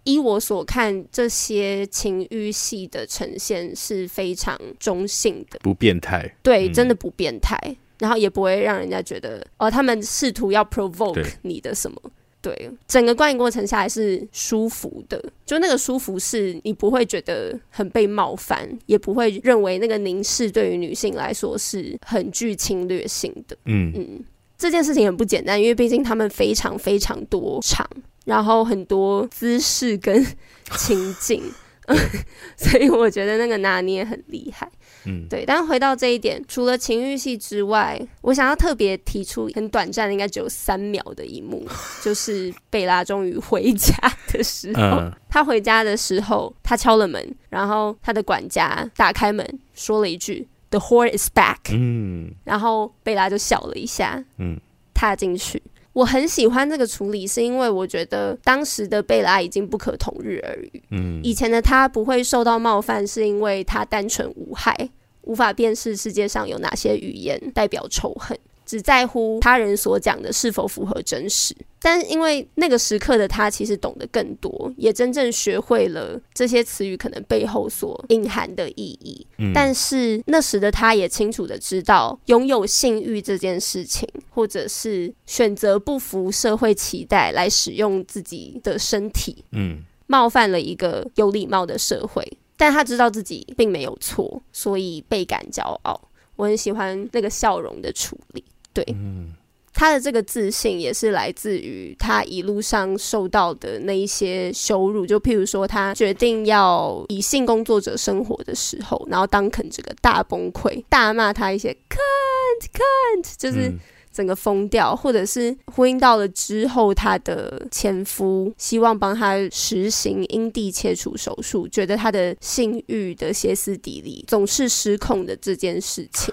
[0.03, 6.29] 依我所看，这些情欲戏的呈现是非常中性的，不变态。
[6.43, 12.01] 对，真的不变态，嗯、然后也不会让人家觉得哦，他们试图要 provoke 你的什么。
[12.43, 23.55] 对，整个观影过程下来是舒服的，就那个舒服是你不会觉得很被冒犯，也不会认为那个凝视对于女性来说是很具侵略性的。
[23.63, 24.25] 嗯嗯，
[24.57, 27.89] 这件事情很不简单，因为毕竟他们非常非常多场，
[28.25, 30.21] 然后很多姿势跟
[30.77, 31.41] 情境
[32.57, 34.69] 所以我觉得那个拿捏很厉害。
[35.05, 35.45] 嗯，对。
[35.45, 41.65] 但回到这一点，除了情欲戏之外，我想要特别提出很短暂的，应该只有三秒的一幕，
[42.01, 43.95] 就是贝拉终于回家
[44.31, 44.81] 的时候。
[44.81, 51.71] 嗯、 他回家的时候，他敲了门，然后他的管家打开门，说了一句 “The whore is back”。
[51.71, 54.59] 嗯，然后贝拉就笑了一下，嗯，
[54.93, 55.61] 踏进去。
[55.93, 60.83] 我很喜欢这个处理，是因为我觉得当时的贝拉已经不可同日而语。
[60.89, 64.75] 嗯，以前的他不会受到冒犯，是因为他单纯无害，
[65.21, 68.37] 无法辨识世界上有哪些语言代表仇恨。
[68.73, 79.27] 只在乎他人所讲的是否符合真实，但因为那个时刻的他其实懂得更多，也真正学会了这些词语可能背后所隐含的意义。
[79.37, 96.09] 嗯，但是那时的他也清楚的知道，拥有性欲这件事情，或者是选择不服社会期待来使用自己的身体，嗯，冒犯了一个有礼貌的社会，但他知道自己并没有错，所以倍感骄傲。
[96.35, 98.43] 我很喜欢那个笑容的处理。
[98.73, 99.33] 对，嗯，
[99.73, 113.73] 他的这个自信也是来自于他一路上受到的那一些羞辱，就譬如说他决定要以性工作者生活的时候，然后当肯这个大崩溃，大骂他一些 can't can't，就是
[114.11, 126.31] 整个疯掉，或者是呼应到了之后，他的前夫希望帮他实行阴蒂切除手术，觉得他的性欲的歇斯底里总是失控的这件事情。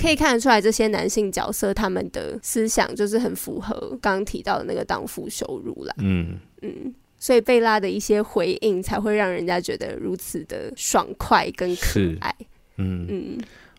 [0.00, 5.94] 可以看得出来，这些男性角色他们的思想就是很符合刚刚提到的那个荡妇羞辱啦。
[5.98, 12.34] 嗯嗯，所以贝拉的一些回应才会让人家觉得如此的爽快跟可爱。
[12.76, 13.38] 嗯嗯。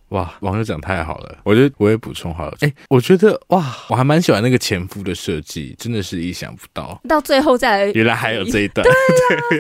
[0.10, 2.58] 哇，网友讲太好了，我觉得我也补充好了。
[2.62, 7.00] 哎、欸，我觉得哇，我还蛮喜欢那个前夫的设计，真的是意想不到。
[7.08, 8.86] 到最后再来，原来还有这一段，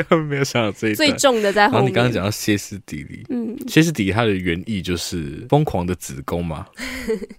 [0.10, 1.74] 对、 没有想到这一段最重的在后面。
[1.74, 6.66] 然后你刚刚讲到歇斯底里，嗯，歇斯底里它的原意就是疯狂的子宫嘛，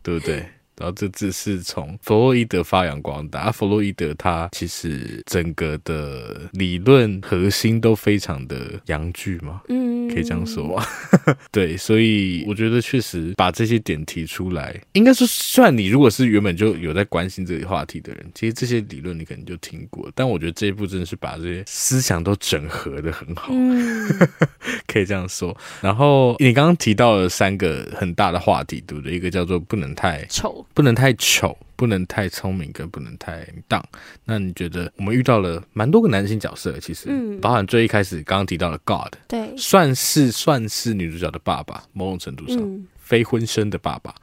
[0.02, 0.44] 对不对？
[0.80, 10.84] 然后这只是从弗洛伊德发扬光大，啊、弗洛伊德他其实整个的理论核心都非常的阳具嘛，嗯，可以这样说吗？
[11.52, 24.08] 对，所以我觉得确实把这些点提出来，应该说，算你如果是原本就有在关心这个话题的人，其实这些理论你可能就听过，但我觉得这一部真的是把这些思想都整合的很好，嗯、
[24.88, 25.54] 可以这样说。
[25.82, 29.14] 然后你刚刚提到了三个很大的话题，对不对？
[29.14, 30.64] 一个叫做不能太丑。
[30.74, 33.84] 不能太丑，不能太聪明，跟不能太荡。
[34.24, 44.14] 那你觉得我们遇到了蛮多个男性角色，其实，嗯，包含最一开始刚刚提到的 God，对，算是算是女主角的爸爸，某种程度上，嗯、非婚生的爸爸。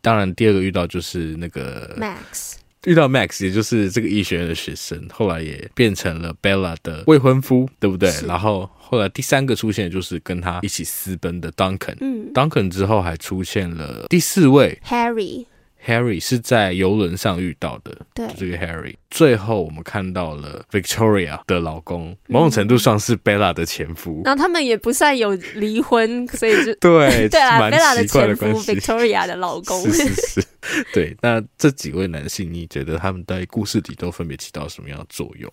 [0.00, 2.54] 当然，第二个遇到就是那个 Max。
[2.84, 8.08] 遇到 Max，也就是这个医学院的学生，后来也变成了 Bella 的未婚夫，对不对？
[8.28, 15.46] 然后后来第三个出现就是跟他一起私奔的 Duncan，嗯，Duncan 之后还出现了第四位 Harry。
[15.86, 18.94] Harry 是在游轮上遇到的，对，这个 Harry。
[19.08, 24.22] 最后我们看到了 Victoria 的老公，某种程度上是 Bella 的前夫。
[24.24, 29.80] 然后他们也不算有离婚，所以就 对 对啊，Bella 的前夫 Victoria 的老公。
[29.88, 30.46] 是是是，
[30.92, 31.16] 对。
[31.22, 35.50] 那这几位男性，你觉得他们在故事里都分别起到什么样的作用？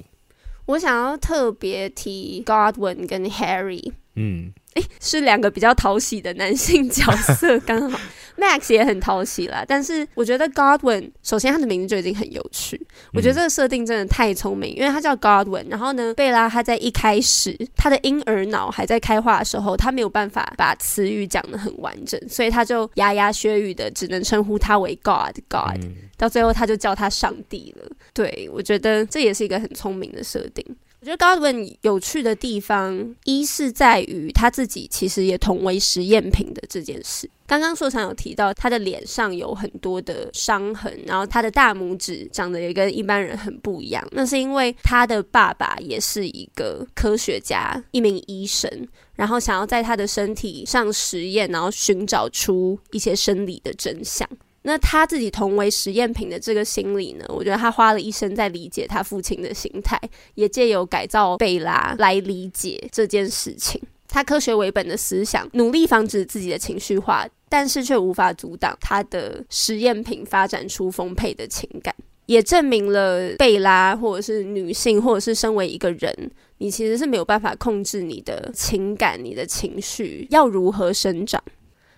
[0.66, 3.92] 我想要特别提 Godwin 跟 Harry。
[4.16, 4.52] 嗯。
[4.76, 8.00] 诶，是两个比较讨喜的男性角色， 刚好
[8.36, 9.64] Max 也很讨喜啦。
[9.68, 12.80] 但是我觉得 Godwin，首先他的名字就已经很有趣，
[13.14, 15.66] 我觉得这个设定真的太聪明，因为他叫 Godwin。
[15.70, 25.80] 然后呢，贝拉他在一开始他的婴儿脑还在开化的时候，他没有办法把词语讲得很完整，所以他就牙牙学语的只能称呼他为 God God。
[26.18, 27.88] 到最后他就叫他上帝了。
[28.14, 30.66] 对，我觉得这也是一个很聪明的设定。
[31.04, 37.30] 我觉得 Godwin 有趣的地方，一是在于他自己其实也同为实验品的这件事。
[37.46, 44.02] 刚刚说常有提到，他的脸上有很多的伤痕，然后他的大拇指长得也跟一般人很不一样。
[44.12, 54.26] 那是因为他的爸爸也是一个科学家，一名医生，然后想要在他的身体上实验，然后寻找出一些生理的真相。
[54.64, 60.00] 那他自己同为实验品的这个心理呢，我觉得他花了一生在理解他父亲的心态，
[60.36, 63.82] 也借由改造贝拉来理解这件事情。
[64.08, 71.94] 他科学为本的思想，努力防止自己的情绪化，但是却无法阻挡他的实验品发展出丰沛的情感，
[72.28, 81.44] 也证明了贝拉或者是女性，或者是身为一个人，你其实是没有办法控制你的情感、你的情绪要如何生长。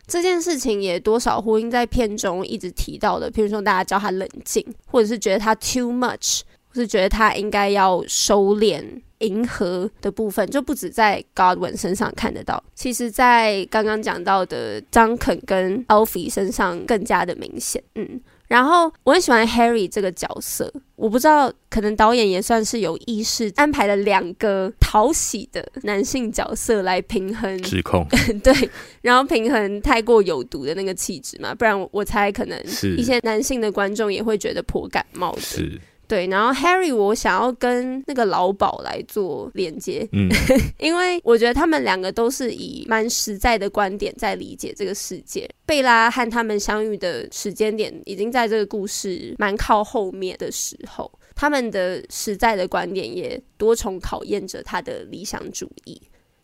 [0.07, 8.83] 这件事情也多少呼应在片中一直提到的，譬如说大家叫他冷静，或者是觉得他 too much，或是觉得他应该要收敛、
[9.19, 18.21] 迎合的部分，就不止在 Godwin 身上看得到，其实在刚刚讲到的 Duncan 跟 Alfie 身上更加的明显，嗯。
[18.47, 28.07] 然后我很喜欢 Harry 这个角色，我不知道，可能导演也算是有意识安排了两个讨喜的男性角色来平衡指控，
[28.43, 28.53] 对，
[29.01, 32.59] 然后平衡太过有毒的那个气质嘛，不然我我猜可能
[32.97, 35.41] 一些男性的观众也会觉得颇感冒的。
[35.41, 35.81] 是。
[36.07, 40.29] 对，然后 Harry，我想要跟那个老鸨来做连接，嗯，
[40.79, 45.49] 因为我觉得他们两个都是以蛮实在的观点在理解这个世界。
[45.65, 55.93] 贝拉和他们相遇的时间点已经在这个故事蛮靠后面的时候，他们的实在的观点也多重考验着他的理想主义，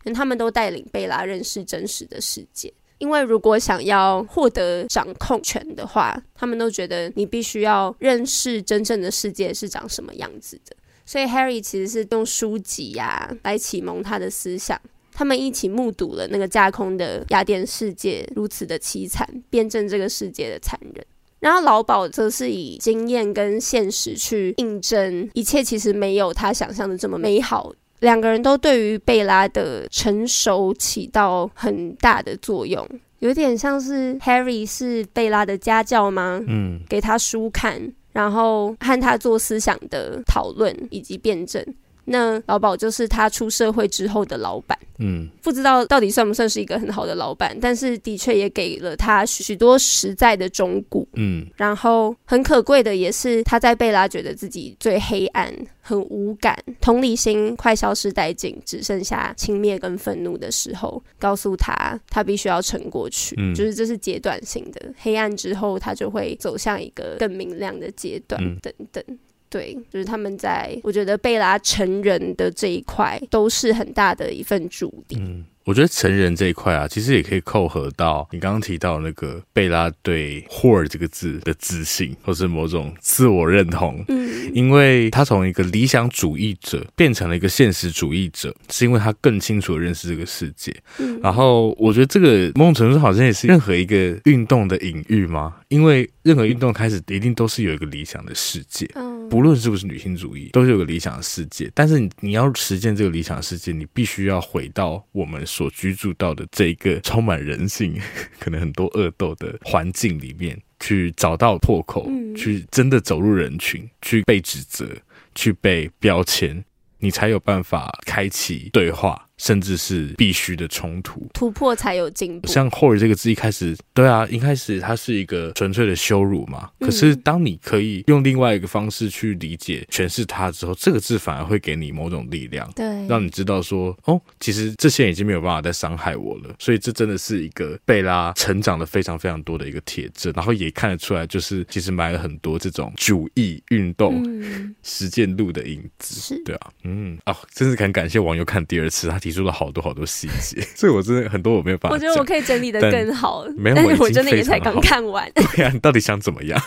[0.06, 2.74] 因为他们都带领贝拉认识真实的世界。
[3.02, 10.76] 因为如果想要获得掌控权的话，他们都觉得你必须要认识真正的世界是长什么样子的。
[11.04, 14.80] 所以 Harry 其实是用书籍呀、来启蒙他的思想。
[15.12, 21.04] 他们一起目睹了那个架空的雅典世界如此的凄惨，辩证这个世界的残忍。
[21.40, 27.74] 然后老鸨则是以经验跟现实去印证，一切其实没有他想象的这么美好。
[28.02, 32.88] 两个人都对于贝拉的成熟起到很大的作用，
[33.20, 36.42] 有点像是 Harry 是贝拉的家教吗？
[36.48, 37.80] 嗯，给他书看，
[38.12, 41.64] 然后和他做思想的讨论以及辩证。
[42.12, 69.04] 那老鸨就是他出社会之后的老板，嗯，不知道到底算不算是一个很好的老板，但是的确也给了他许多实在的忠骨，嗯，然后很可贵的也是他在贝拉觉得自己最黑暗、很无感、同理心快消失殆尽，只剩下轻蔑跟愤怒的时候，告诉他他必须要撑过去，嗯，就是这是阶段性的，黑暗之后他就会走向一个更明亮的阶段，嗯，等等。
[69.52, 75.18] 对，就是他们在，我觉得贝拉成人的这一块都是很大的一份助力。
[75.20, 84.02] 嗯，我觉得成人这一块啊，其实也可以扣合到你刚刚提到那个贝拉对 “whore” 这个字的自信，或是某种自我认同。
[84.08, 90.74] 嗯，因为他从一个理想主义者变成了一个现实主义者，是因为他更清楚的认识这个世界。
[91.00, 95.58] 嗯，然后我觉得这个某种程度好像也是任何一个运动的隐喻吗？
[95.68, 98.90] 因为任何运动开始一定都是有一个理想的世界。
[98.96, 99.11] 嗯。
[99.29, 101.71] 不论是不是女性主义，都是有个理想的世界。
[101.73, 107.99] 但是你你要实现这个理想的世界，你必须要回到我们所居住到的这一个充满人性、
[108.39, 114.86] 可能很多恶斗的环境里面去去找到破口，嗯、去真的走入人群，去被指责，
[115.34, 116.62] 去被标签，
[116.99, 119.30] 你才有办法开启对话。
[119.42, 122.48] 甚至是必须的冲突，突破才有进步。
[122.48, 126.70] 像 “whore” 这个字一开始，对啊，一开始它是一个纯粹的羞辱嘛。
[126.80, 136.54] 嗯、可是当你可以用另外一个方式去理解、诠释它之后，这个字反而会给你某种力量，对，让你知道说，哦，其实这些人已经没有办法再伤害我了。
[136.60, 146.20] 所以这真的是一个贝拉成长的非常非常多的一个铁证，然后也看得出来，就是其实埋了很多这种主义运动、嗯、实践路的影子。
[146.22, 151.95] 是，对啊，嗯，哦，真是很感谢网友看第二次，他提出了好多好多细节， 所以我真的很多我没有办法。
[151.95, 155.29] 我觉得我可以整理的更好，没有，但是我真的也才刚看完。
[155.36, 156.61] 对啊，你到底想怎么样？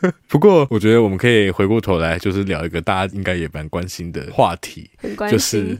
[0.28, 4.90] 不过我觉得我们可以回过头来，就是聊一个大家应该也蛮关心的话题，
[5.30, 5.78] 就是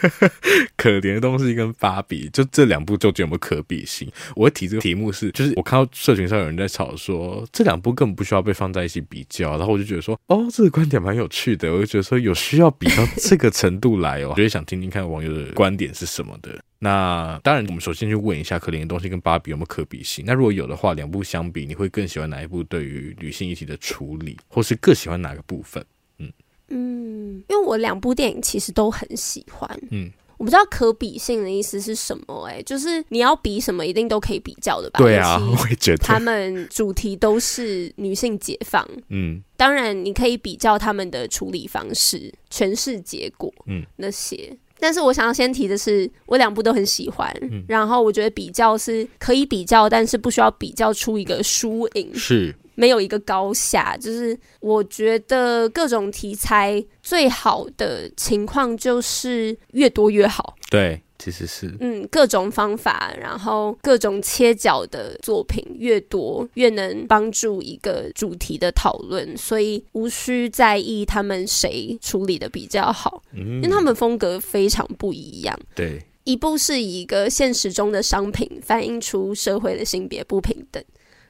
[0.76, 4.10] 可怜的东西跟芭比，就这两部究竟有没有可比性？
[4.36, 16.58] 我会提这个题目是，就是我看到社群上有人在吵说这两部根本不需要被放在一起比较，然后我就觉得说，哦，这个观点蛮有趣的，我就觉得说有需要比到这个程度来哦，我觉得想听听看网友的观点是什么的。
[16.84, 20.24] 那当然，我们首先去问一下，可怜的东西跟芭比有没有可比性？
[20.26, 22.60] 那如果有的话，两部相比，你会更喜欢哪一部？
[22.64, 25.84] 对于女性议题的处理，或是更喜欢哪个部分？
[26.18, 26.32] 嗯
[26.70, 29.80] 嗯，因为我两部电影其实都很喜欢。
[29.92, 32.56] 嗯，我不知道可比性的意思是什么、欸？
[32.56, 34.98] 哎，就是你要比什么，一定都可以比较的吧？
[34.98, 38.84] 对啊，我也觉得他们主题都是女性解放。
[39.08, 44.58] 嗯，当然你可以比较他们的处理方式、诠释结果，嗯，那些。
[44.82, 53.96] 但是我想要先提的是，我两部都很喜欢，嗯、然后我觉得比较是可以比较，但是不需要比较出一个输赢，是没有一个高下。
[53.96, 60.56] 就是我觉得各种题材最好的情况就是越多越好。
[60.68, 61.00] 对。
[61.22, 75.56] 其实是，嗯，各种方法，然后各种切角的作品越多，越能帮助一个主题的讨论，所以无需在意他们谁处理的比较好，嗯，因为他们风格非常不一样。
[75.76, 80.82] 对，一部是以一个现实中的商品反映出社会的性别不平等，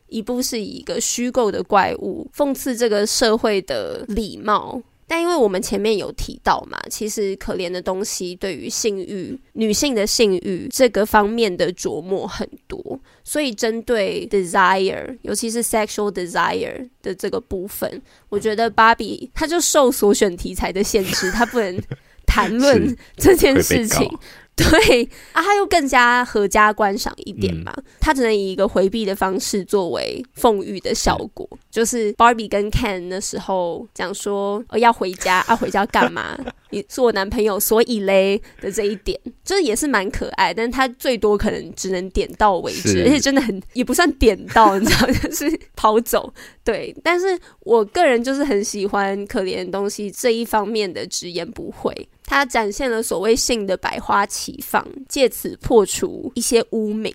[0.08, 4.80] 一部是以一个虚构的怪物讽刺这个社会的礼貌。
[5.12, 18.00] 但因为我们前面有提到嘛，其实可怜的东西对于性欲、女性的性欲这个方面的琢磨很多，所以针对 desire，尤其是 sexual desire 的这个部分，
[18.30, 21.78] 我觉得芭比她就受所选题材的限制，她不能
[22.24, 24.10] 谈论这件事情。
[24.56, 36.38] 对啊，他又更加合家观赏一点嘛，嗯、他只能以一个回避的方式作为讽喻的效果，嗯、就是 Barbie 跟 Ken 的时候讲说，呃，要回家啊，回家干嘛？
[36.68, 46.32] 你是我男朋友，所以嘞的这一点，就是也是蛮可爱，但是他最多可能只能点到为止，而且真的很也不算点到，你知道， 就是跑走。
[46.64, 52.08] 对，但是我个人就是很喜欢可怜的东西这一方面的直言不讳。
[52.32, 57.14] 他展现了所谓性的百花齐放，借此破除一些污名。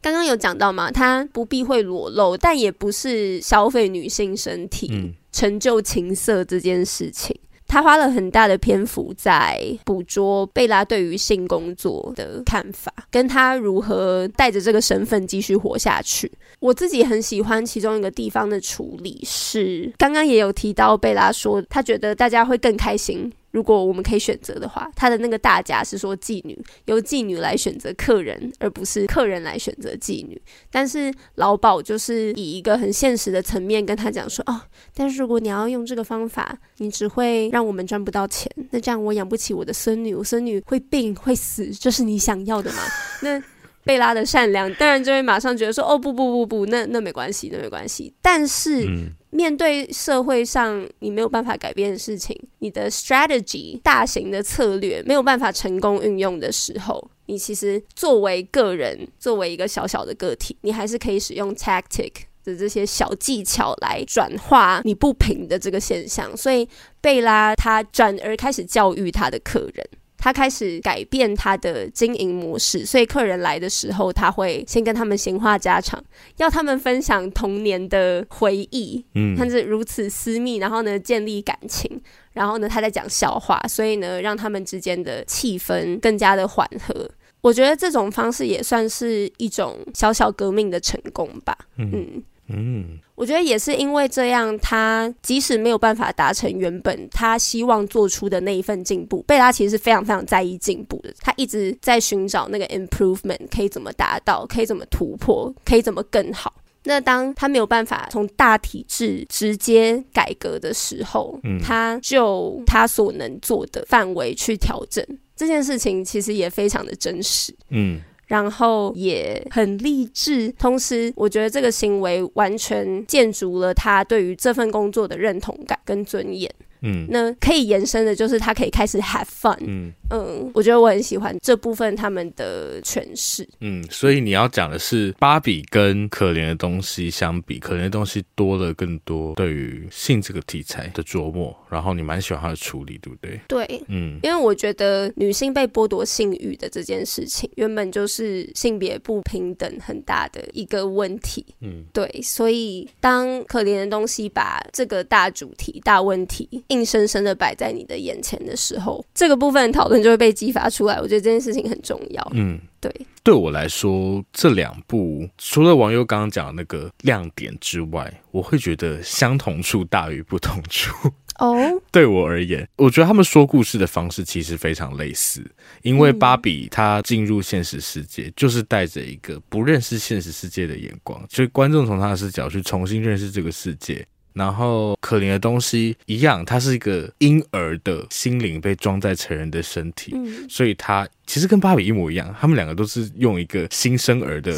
[0.00, 7.38] 刚刚有讲到嘛，他不避讳裸露，但也不是消费女性身体、嗯、成就情色这件事情。
[7.66, 16.32] 他花了很大的篇幅在捕捉贝拉对于性工作的看法，跟他如何带着这个身份继续活下去。
[16.60, 23.30] 我自己很喜欢其中一个地方的处理是，刚刚也有提到贝拉说，他觉得大家会更开心。
[23.54, 30.42] 如果我们可以选择的话，他的那个大家是说妓女，由妓女来选择客人，而不是客人来选择妓女。
[30.72, 34.60] 但是老鸨就是以一个很现实的层面跟他讲说，哦，
[34.92, 42.82] 但是如果你要用这个方法，你只会让我们赚不到钱，那这样我养不起我的孙女，我孙女会病会死，这是你想要的吗？
[43.22, 43.40] 那
[43.84, 48.12] 贝拉的善良当然就会马上觉得说，哦，不不不不，那那没关系，那没关系。
[48.20, 48.84] 但是。
[48.88, 62.12] 嗯面对社会上你没有办法改变的事情，你的 strategy 大型的策略没有办法成功运用的时候，你其实作为个人，作为一个小小的个体，你还是可以使用 tactic
[62.44, 66.36] 的这些小技巧来转化你不平的这个现象。
[66.36, 66.68] 所以
[67.00, 69.84] 贝拉他转而开始教育他的客人。
[70.24, 76.02] 他开始改变他的经营模式，所以客人来的时候，他会先跟他们闲话家常，
[76.38, 82.00] 要他们分享童年的回忆，嗯，他是如此私密，然后呢，建立感情，
[82.32, 87.06] 然后呢，他在讲笑话，所以呢，让他们之间的气氛更加的缓和。
[87.42, 91.90] 我觉得这种方式也算是一种小小革命的成功吧，嗯。
[91.92, 101.12] 嗯嗯，我觉得也是因为这样，他即使没有办法达成原本他希望做出的那一份进步，贝拉其实是非常非常在意进步的。
[101.20, 106.52] 他一直在寻找那个 improvement，可以怎么达到，可以怎么突破，可以怎么更好。
[106.86, 115.02] 那当他没有办法从大体制直接改革的时候，嗯，他就他所能做的范围去调整
[115.34, 120.50] 这件事情，其实也非常的真实，嗯，然后也很励志。
[120.58, 126.50] 同时，我觉得这个行为完全建筑了他对于这份工作的认同感跟尊严。
[126.84, 129.56] 嗯，那可以延伸的就是他可以开始 have fun。
[129.60, 133.48] 嗯嗯，我觉得我很喜欢这部分他们的诠释。
[133.60, 143.40] 嗯，所以你要讲的是芭比跟可怜的东西相比，可怜的东西多了更多对于性这个题材的琢磨，然后你蛮喜欢他的处理，对不对？
[143.48, 151.44] 对，嗯，因为我觉得女性被剥夺性欲的这件事情，原本就是性别不平等很大的一个问题。
[151.60, 156.62] 嗯，对，所以当可怜的东西把这个大主题、大问题。
[156.74, 161.00] 硬生生的摆在你的眼前的时候，这个部分讨论就会被激发出来。
[161.00, 162.32] 我觉得这件事情很重要。
[162.34, 170.92] 嗯，对，对我来说，这两部除了网友刚刚讲的那个亮点之外，我会觉得相同处大于不同处。
[171.38, 171.56] 哦，
[171.90, 175.44] 对我而言，我觉得他们说故事的方式其实非常类似。
[175.82, 184.06] 因为芭比她进入现实世界，就是带着一个不认识现实世界的眼光，所以观众从他的视角去重新认识这个世界。
[184.34, 192.34] 然后可怜的东西一样，它是一个婴儿的心灵被装在成人的身体，嗯、所以它其实跟芭比一模一样。
[192.38, 194.52] 他们两个都是用一个新生儿的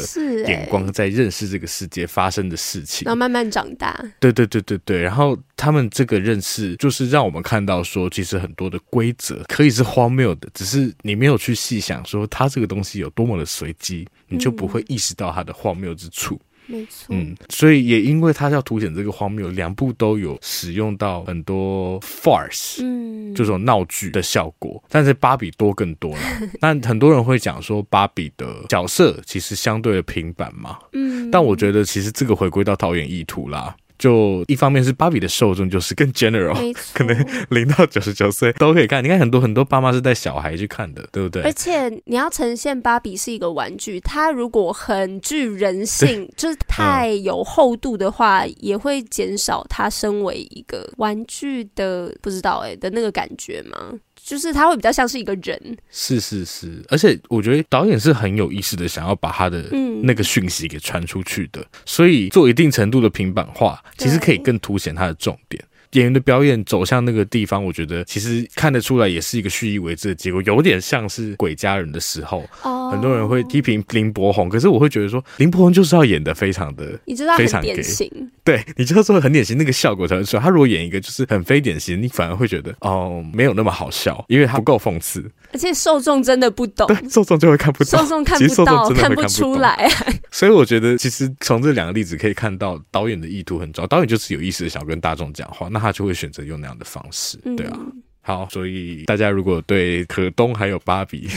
[0.47, 4.03] 眼光在认识这个世界发生的事情，然后慢慢长大。
[4.19, 5.01] 对对对对对。
[5.01, 16.39] 然后他们这个认识，就是让我们看到说，其实很多的规则可以是荒谬的，只是你没有去细想说它这个东西有多么的随机，你就不会意识到它的荒谬之处。
[16.67, 26.21] 没错，嗯，所以也因为他要凸显这个荒谬，两部都有使用到很多 farce，嗯，这种闹剧的效果，但是芭比多更多了。
[26.59, 33.75] 但很多人会讲说，芭比的角色其实相对的平板嘛，嗯，但我觉得其实这个回归到导演意图啦。
[33.97, 36.55] 就一方面是芭比的受众就是更 general，
[36.93, 39.03] 可能零到九十九岁都可以看。
[39.03, 41.43] 你看很多很多爸妈是带小孩去看的，对不对？
[41.43, 53.93] 而且你要呈现芭比是一个玩具，它如果很具人性， 就是太有厚度的话，嗯、也会减少它身为一个玩具的不知道哎、欸、的那个感觉吗？
[54.27, 59.69] 就是他会比较像是一个人，是是是，而且我觉得导演是很有意识的，想要把他的
[60.03, 65.63] 那个讯息给传出去的，嗯、所以做一定程度的平板化，其实可以更凸显他的重点。
[65.91, 78.11] 演员的表演走向那个地方，我觉得其实看得出来，也是一个蓄意为之的结果，有点像是《鬼家人》的时候，哦、很多人会批评林柏宏，可是我会觉得说，林柏宏就是要演的非常的，你知道很典型，
[78.43, 80.43] 对，你知道说很典型，那个效果才会出来。
[80.43, 89.89] 他如果演一个就是很非典型，你反而会觉得哦，没有那么好笑，因为他不够讽刺，而且受众真的不懂，对，受众就会看不懂，受众看不到，看不出来。
[90.31, 97.77] 所以我觉得，其实从这两个例子可以看到，导演的意图很重要，导演就是有意识的想要跟大众讲话，那他就会选择用那样的方式，对啊。
[97.79, 101.29] 嗯、好，所以大家如果对可东还有芭比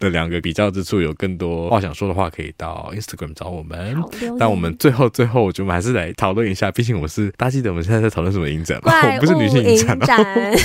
[0.00, 3.94] 的两个比较之处有更多话想说的话，可以到 Instagram 找我们。
[4.38, 8.92] 但我们最后最后，我觉得我们还是来讨论一下，毕竟我是大家记得我们现在在讨论什么影展吗？
[8.92, 10.56] 我们不是女性影展哦。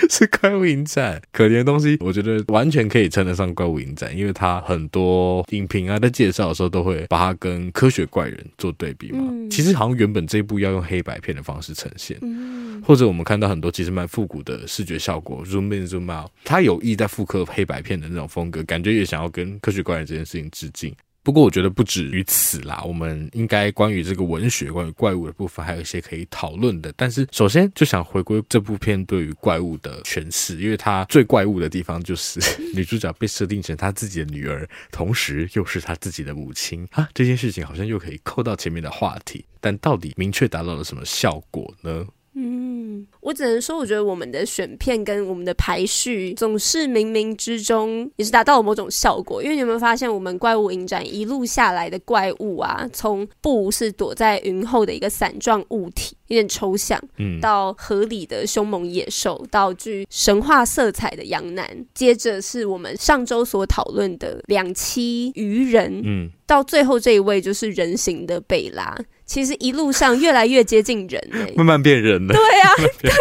[0.08, 9.18] 是怪物影展，可怜的东西，我觉得完全可以称得上怪物影展，因为它很多影评啊，在介绍的时候都会把它跟科学怪人做对比嘛。
[9.20, 20.94] 嗯、其实好像原本这一部要用黑白片的方式呈现，嗯、或者我们看到很多其实蛮复古的视觉效果，zoom in zoom out，它有意在复刻黑白片的那种风格，感觉也想要跟科学怪人这件事情致敬。
[21.22, 26.90] 不过我觉得不止于此啦，我们应该关于这个文学、关于怪物的部分，还有一些可以讨论的。
[26.96, 32.40] 但是首先就想回归这部片对于怪物的诠释，因为它最怪物的地方就是
[32.74, 37.06] 女主角被设定成她自己的女儿，同时又是她自己的母亲啊。
[37.12, 42.06] 这件事情好像又可以扣到前面的话题，但到底明确达到了什么效果呢？
[42.32, 42.69] 嗯，
[43.20, 49.42] 我只能说，我觉得我们的选片跟我们的排序总是冥冥之中也是达到了某种效果。
[49.42, 68.98] 因为你有没有发现，我们怪物影展一路下来的怪物啊，从不是躲在云后的一个伞状物体，有点抽象，嗯，到合理的凶猛野兽，到具神话色彩的羊男，接着是我们上周所讨论的两栖鱼人，嗯，到最后这一位就是人形的贝拉。
[69.24, 72.34] 其实一路上越来越接近人， 欸，慢慢变人了。
[72.34, 73.14] 对啊， 对啊，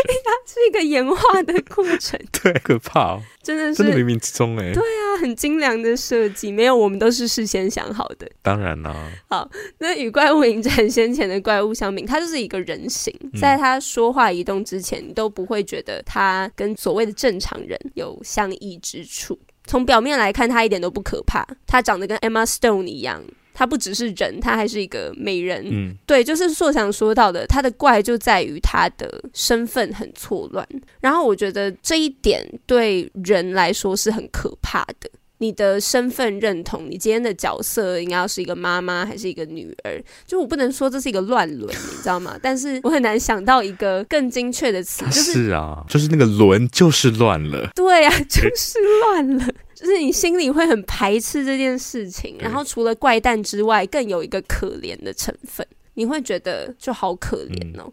[0.48, 2.20] 是一个演化的过程。
[2.42, 4.74] 对，可怕哦，真的是真的冥冥之中哎。
[4.74, 8.28] 对啊，很精良的设计，没有我们都是事先想好的。
[8.42, 8.96] 当然啦。
[9.30, 19.38] 好，那与怪物影展先前的怪物相比，它就是一个人形，在他说话移动之前，你都不会觉得他跟所谓的正常人有相异之处。
[19.70, 23.24] 从表面来看，他一点都不可怕，他长得跟 Emma Stone 一样。
[23.54, 25.64] 他不只是人，他还是一个美人。
[25.70, 30.66] 嗯，对，就是硕想说到的，他的怪就在于他的身份很错乱。
[31.02, 35.10] 然后我觉得这一点对人来说是很可怕的。
[35.40, 40.02] 你的身份认同，你今天的角色应该要是一个妈妈还是一个女儿？
[40.26, 42.38] 就我不能说这是一个乱伦，你知道吗？
[42.42, 47.72] 但是我很难想到一个更精确的词， 就是是啊，就是那个伦就是乱了。
[47.74, 52.36] 对啊， 就是乱了，就是你心里会很排斥这件事情。
[52.40, 57.92] 然后除了怪诞之外，更有一个可怜的成分，你会觉得就好可怜哦。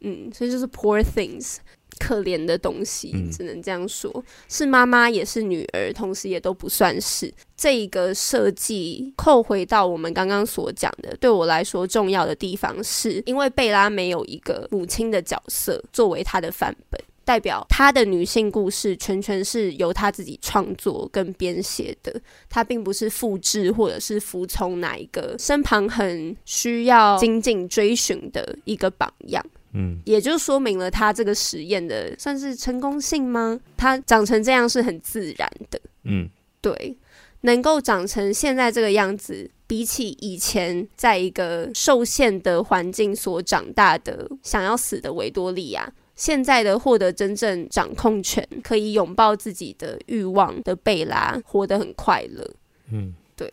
[0.00, 1.58] 嗯，嗯，所以就是 poor things。
[1.98, 4.10] 可怜的东西，只能这样说。
[4.14, 7.32] 嗯、是妈妈，也是女儿，同时也都不算是。
[7.56, 29.44] 这一个设计扣回到我们刚刚所讲的，对我来说重要的地方，是因为贝拉没有一个母亲的角色作为她的范本，代表她的女性故事全全是由她自己创作跟编写的，她并不是复制或者是服从哪一个身旁很需要紧紧追寻的一个榜样。
[29.72, 33.60] 嗯，也就说明了他这个实验的算是成功性吗？
[33.76, 35.80] 他长成这样是很自然的。
[36.04, 36.28] 嗯，
[36.60, 36.96] 对，
[37.42, 52.50] 能够长成现在这个样子，比起以前在一个受限的环境所长大的想要死的维多利亚，现在的获得真正掌控权，可以拥抱自己的欲望的贝拉，活得很快乐。
[52.90, 53.52] 嗯，对。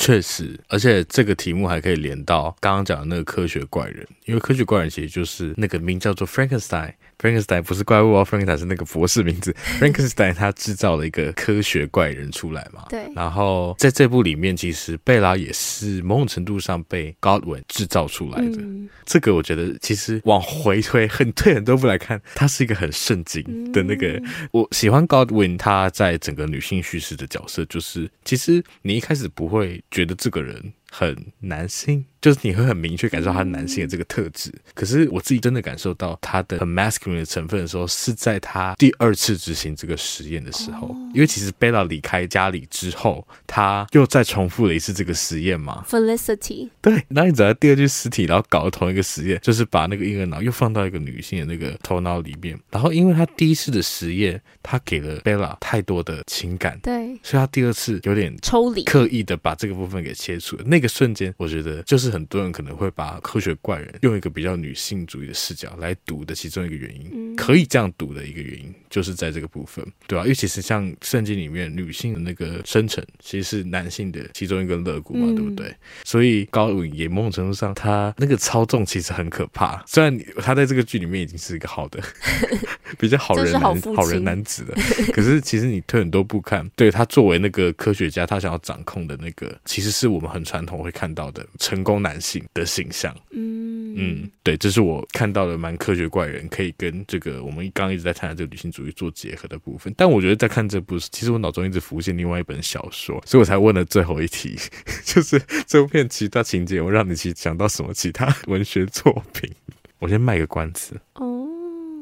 [0.00, 6.94] 确实，而且这个题目还可以连到刚刚讲的那个科学怪人，因为科学怪人其实就是那个名叫做 Frankenstein。
[7.20, 9.54] Frankenstein 不是怪物哦，Frankenstein 是那个博士名字。
[9.78, 12.86] Frankenstein 他制造了一个科学怪人出来嘛？
[12.88, 13.06] 对。
[13.14, 18.56] 然后在这部里面，其实贝拉也是某种程度上被 Godwin 制造出来的。
[18.60, 24.08] 嗯、这个我觉得其实往回推很退很多步来看，他是一个很圣经的那个。
[24.08, 32.04] 嗯、我喜欢 Godwin 他在整个女性叙事的角色，就是其实你一开始不会觉得这个人很男性。
[32.20, 40.94] 就是你会很明确感受他男性的这个特质，可是我自己真的感受到他的很 masculine 的成分的时候，是在他第二次执行这个实验的时候。
[41.14, 45.82] 因为其实贝拉离开家里之后，他又再重复了一次这个实验嘛。
[45.88, 52.54] Felicity，对，那你找到第二具尸体，然后搞了同一个实验，就是把那个婴儿脑又放到一个女性的那个头脑里面。
[52.70, 60.64] 然后因为他第一次的实验，他给了贝拉太多的情感，对，所以他第二次有点抽离，刻意的把这个部分给切除了。
[60.66, 62.10] 那个瞬间，我觉得就是。
[62.10, 70.24] 很多人可能会把科学怪人用一个比较女性主义的视角来读的其中一个原因，可以这样读的一个原因，就是在这个部分，对吧？
[70.24, 75.72] 因为其实像圣经里面女性的那个生成，其实是男性的其中一个肋骨嘛，对不对？
[76.04, 79.80] 所以高允也某种程度上，他那个操纵其实很可怕。
[79.86, 82.02] 虽然他在这个剧里面已经是一个好的、
[82.98, 83.62] 比较好人男、
[83.94, 84.74] 好人男子的，
[85.12, 92.00] 可是其实你退很多步看，对他作为那个科学家，他想要掌控的那个，其实是我们很传统会看到的成功。
[92.00, 99.92] 男性的形象，嗯嗯，对，这是我看到的蛮科学怪人可以跟这个我们刚刚一直在谈的这个女性主义做结合的部分。
[99.98, 104.56] 但我觉得在看这部，其实我脑中一直浮现另外一本小说，所以我才问了最后一题，
[105.04, 109.50] 就是这部片其他情节，我让你去想到什么其他文学作品？
[109.98, 111.49] 我先卖个关子哦。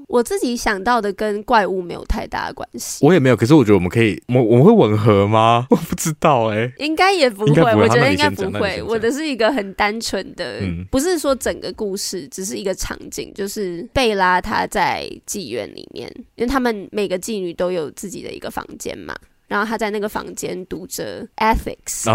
[0.08, 3.36] 我自己想到的跟怪物没有太大的关系，我也没有。
[3.36, 5.66] 可是我觉得我们可以，我我们会吻合吗？
[5.70, 7.62] 我不知道哎、欸，应该也不会。
[7.74, 8.82] 我觉得应该不会。
[8.82, 19.14] 我的是一个很单纯的，嗯、不是说整个故事，只是一个场景，就是贝拉她在妓院里面，因为他们每个妓女都有自己的一个房间嘛，
[19.46, 22.06] 然后她在那个房间读着 ethics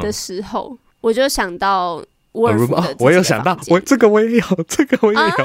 [0.00, 2.00] 的时候，嗯、我就想到。
[2.32, 5.44] 沃尔夫的、哦，我有想到，我这个我也有，这个我也有，啊、有，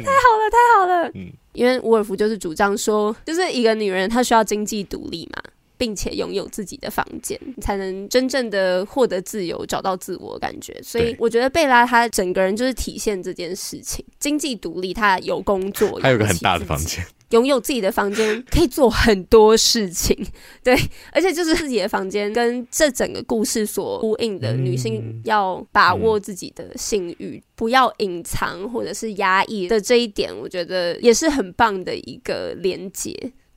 [0.00, 1.10] 太好了，太好了。
[1.14, 5.42] 嗯，因为沃尔夫就是主张说，就是一个女人她需要经济独立嘛，
[5.78, 10.78] 并且拥有自己的房间，才能真正的获得自由，找到自我感觉。
[10.82, 17.04] 所以我觉得贝拉她整个人就是体现这件事情，经济独立，她有工作， 还有个很大的房间。
[17.30, 20.16] 拥有自己的房间， 可以做很多事情，
[20.62, 20.76] 对，
[21.12, 33.12] 而且就是自己的房间跟这整个故事所呼应的女性要把握自己的性欲，不要隐藏或者是压抑的这一点，我觉得也是很棒的一个连接。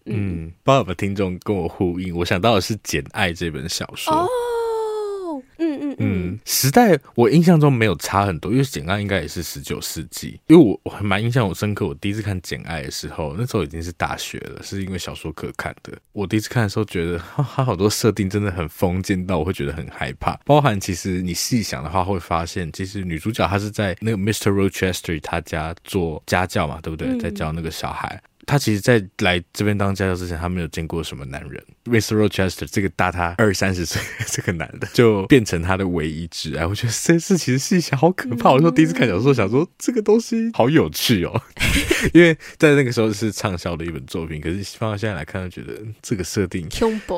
[0.06, 2.16] 嗯，嗯，不知道有没有听众跟我呼应？
[2.18, 4.14] 我想到的是《简爱》这本小说。
[4.14, 4.28] 哦
[5.60, 10.40] 嗯嗯嗯，嗯，时代我印象中没有差很多，因为《简爱》应该也是十九世纪。
[10.48, 15.98] 因为我我还蛮印象我深刻，我第一次看《简爱》的时候，那时候已经是大学了，是因为小说课看的。
[16.14, 20.40] 我第一次看的时候，觉得 它好多设定真的很封建到我会觉得很害怕。
[20.46, 24.50] 包含其实你细想的话，会发现其实女主角她是在那个 Mr.
[24.52, 27.18] Rochester 他家做家教嘛，对不对？
[27.20, 28.22] 在教那个小孩。
[28.46, 31.64] 他其实，在来这边当家教之前，他没有见过什么男人。
[31.86, 32.16] Mr.
[32.16, 36.66] Rochester 这个大他二三十岁 这个男的，就变成他的唯一挚爱。
[36.66, 38.52] 我觉得这事其实细想好可怕。
[38.52, 41.42] 我说第一次看小说，想说这个东西好有趣哦，
[42.14, 46.68] 因为在那个时候是畅销的一本作品，可是放到现在来看，就觉得这个设定，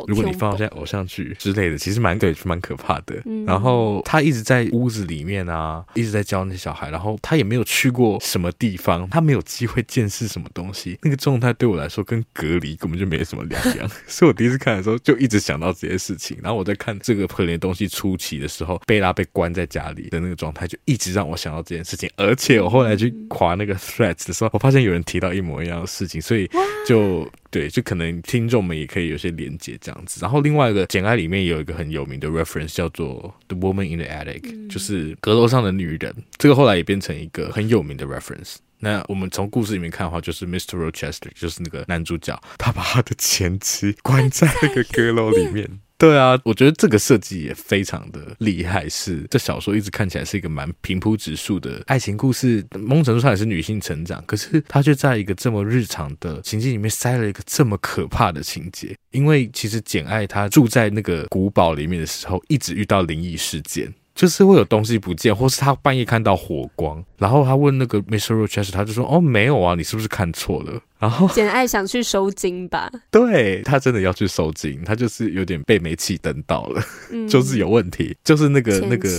[0.07, 3.21] 如果你放到现在偶像剧之类的，其实蛮对，蛮可怕的。
[3.45, 10.97] 然后他一直在屋子里面啊，一直在教那些小孩，然后他也没有去过什么地方，他没有机会见识什么东西。
[11.01, 16.35] 那个状态对我来说跟隔离根本就没什么两样， 所以我第一次看的时候就一直想到这些事情。
[16.41, 22.09] 然后我在看这个可怜的东西初期的时候，贝拉被关在家里的那个状态，就一直让我想到这件事情。
[22.17, 26.49] 而且我后来去划那个 threads 的时候，我发现有人提到一模一样的事情，所以
[26.87, 30.19] 就对，就可能听众们也可以有些连接这样子。
[30.21, 36.15] 然后另外一个《简爱》里面有一个很有名的 reference 叫做 The Woman in the Attic，就是阁楼上的女人。
[36.37, 38.55] 这个后来也变成一个很有名的 reference。
[38.81, 40.75] 那我们从故事里面看的话，就是 Mr.
[40.75, 45.79] Rochester，就是那个男主角，他把他的前妻关在那个阁楼里面。
[45.97, 48.89] 对啊，我觉得这个设计也非常的厉害。
[48.89, 58.95] 是这小说一直看起来是一个蛮平铺直述的爱情故事，某种程度上也是女性成长，可是他却在一个这么日常的情境里面塞了一个这么可怕的情节。
[59.11, 63.93] 因为其实简爱她住在那个古堡里面的时候，一直遇到灵异事件。
[64.21, 68.35] 就是会有东西不见，或是他半夜看到火光，然后他问那个 Mr.
[68.35, 72.87] Rochester，他就说：“哦，没有啊，你是不是看错了？”然后简爱想去收金吧？
[73.09, 79.09] 对，他真的要去收金，他就是有点被煤气灯到了，嗯、就是有问题，就是那个那个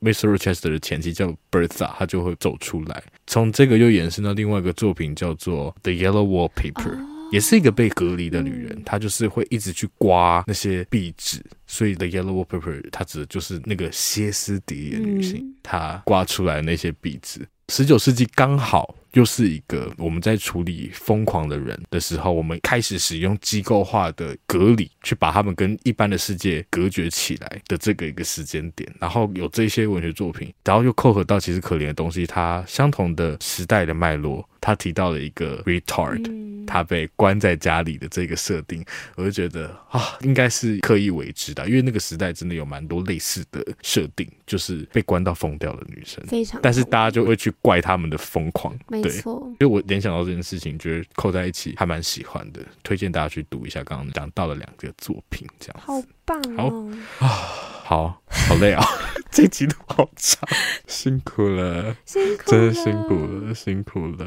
[0.00, 0.32] Mr.
[0.32, 3.02] Rochester 的前妻叫 Bertha，他就会走出来。
[3.26, 6.92] 从这个又延伸到另外一个作品，叫做 The Yellow Wallpaper。
[6.92, 17.40] 哦也是一个被隔离的女人，她就是会一直去刮那些壁纸，所以 The Yellow Wallpaper 她指的就是那个歇斯底里的女性，她刮出来那些壁纸。
[17.70, 34.46] 十九世纪刚好又是一个我们在处理疯狂的人的时候，我们开始使用机构化的隔离去把他们跟一般的世界隔绝起来的这个一个时间点，然后有这些文学作品，然后又扣合到其实可怜的东西，它相同的时代的脉络。
[34.64, 36.24] 他提到了一个 retard，
[36.66, 38.82] 他被关在家里的这个设定，
[39.14, 57.26] 我就觉得啊，应该是刻意为之的，因为那个时代真的有蛮多类似的设定，就是被关到疯掉的女生，非常，但是大家就会去怪他们的疯狂，没错，所以我联想到这件事情，觉得扣在一起还蛮喜欢的，推荐大家去读一下刚刚讲到的两个作品，这样好棒哦，好。
[57.26, 57.73] 啊。
[57.86, 58.82] 好好累啊，
[59.30, 60.40] 这集都好长，
[60.88, 64.26] 辛苦了，辛苦了，真的辛苦了，辛苦了。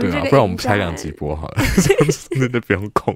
[0.00, 1.62] 对啊，不然我们拆两集播好了，
[2.30, 3.14] 真的不用空。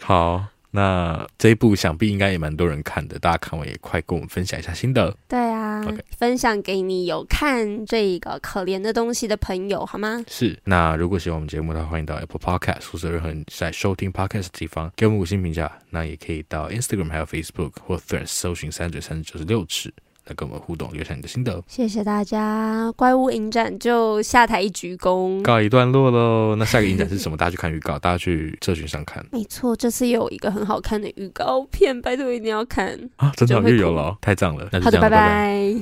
[0.00, 0.46] 好。
[0.72, 5.16] 那这一部想必应该也蛮多人看的，大家看完也快跟我们分享一下心得。
[5.28, 10.24] 对啊.分享给你有看这个可怜的东西的朋友，好吗？
[10.26, 10.58] 是。
[10.64, 15.70] 那如果喜欢我们节目的话，欢迎到 Apple Podcast 或者任何在收听 Podcast 的地方给我们五星评价。
[15.90, 19.92] 那也可以到 Instagram 还有 Facebook 或 Threads 搜寻三嘴三舌九十六尺。
[20.26, 21.62] 来跟我们互动，留下你的心得。
[21.66, 26.56] 谢谢大家，怪物影展就下台一鞠躬，告一段落喽。
[26.56, 27.36] 那下个影展是什么？
[27.36, 29.24] 大家去看预告，大家去社群上看。
[29.32, 33.32] 没错，这次有一个很好看的预告片，拜托一定要看啊！
[33.36, 34.68] 真的又有了，太赞了。
[34.72, 35.00] 那就。
[35.00, 35.74] 拜拜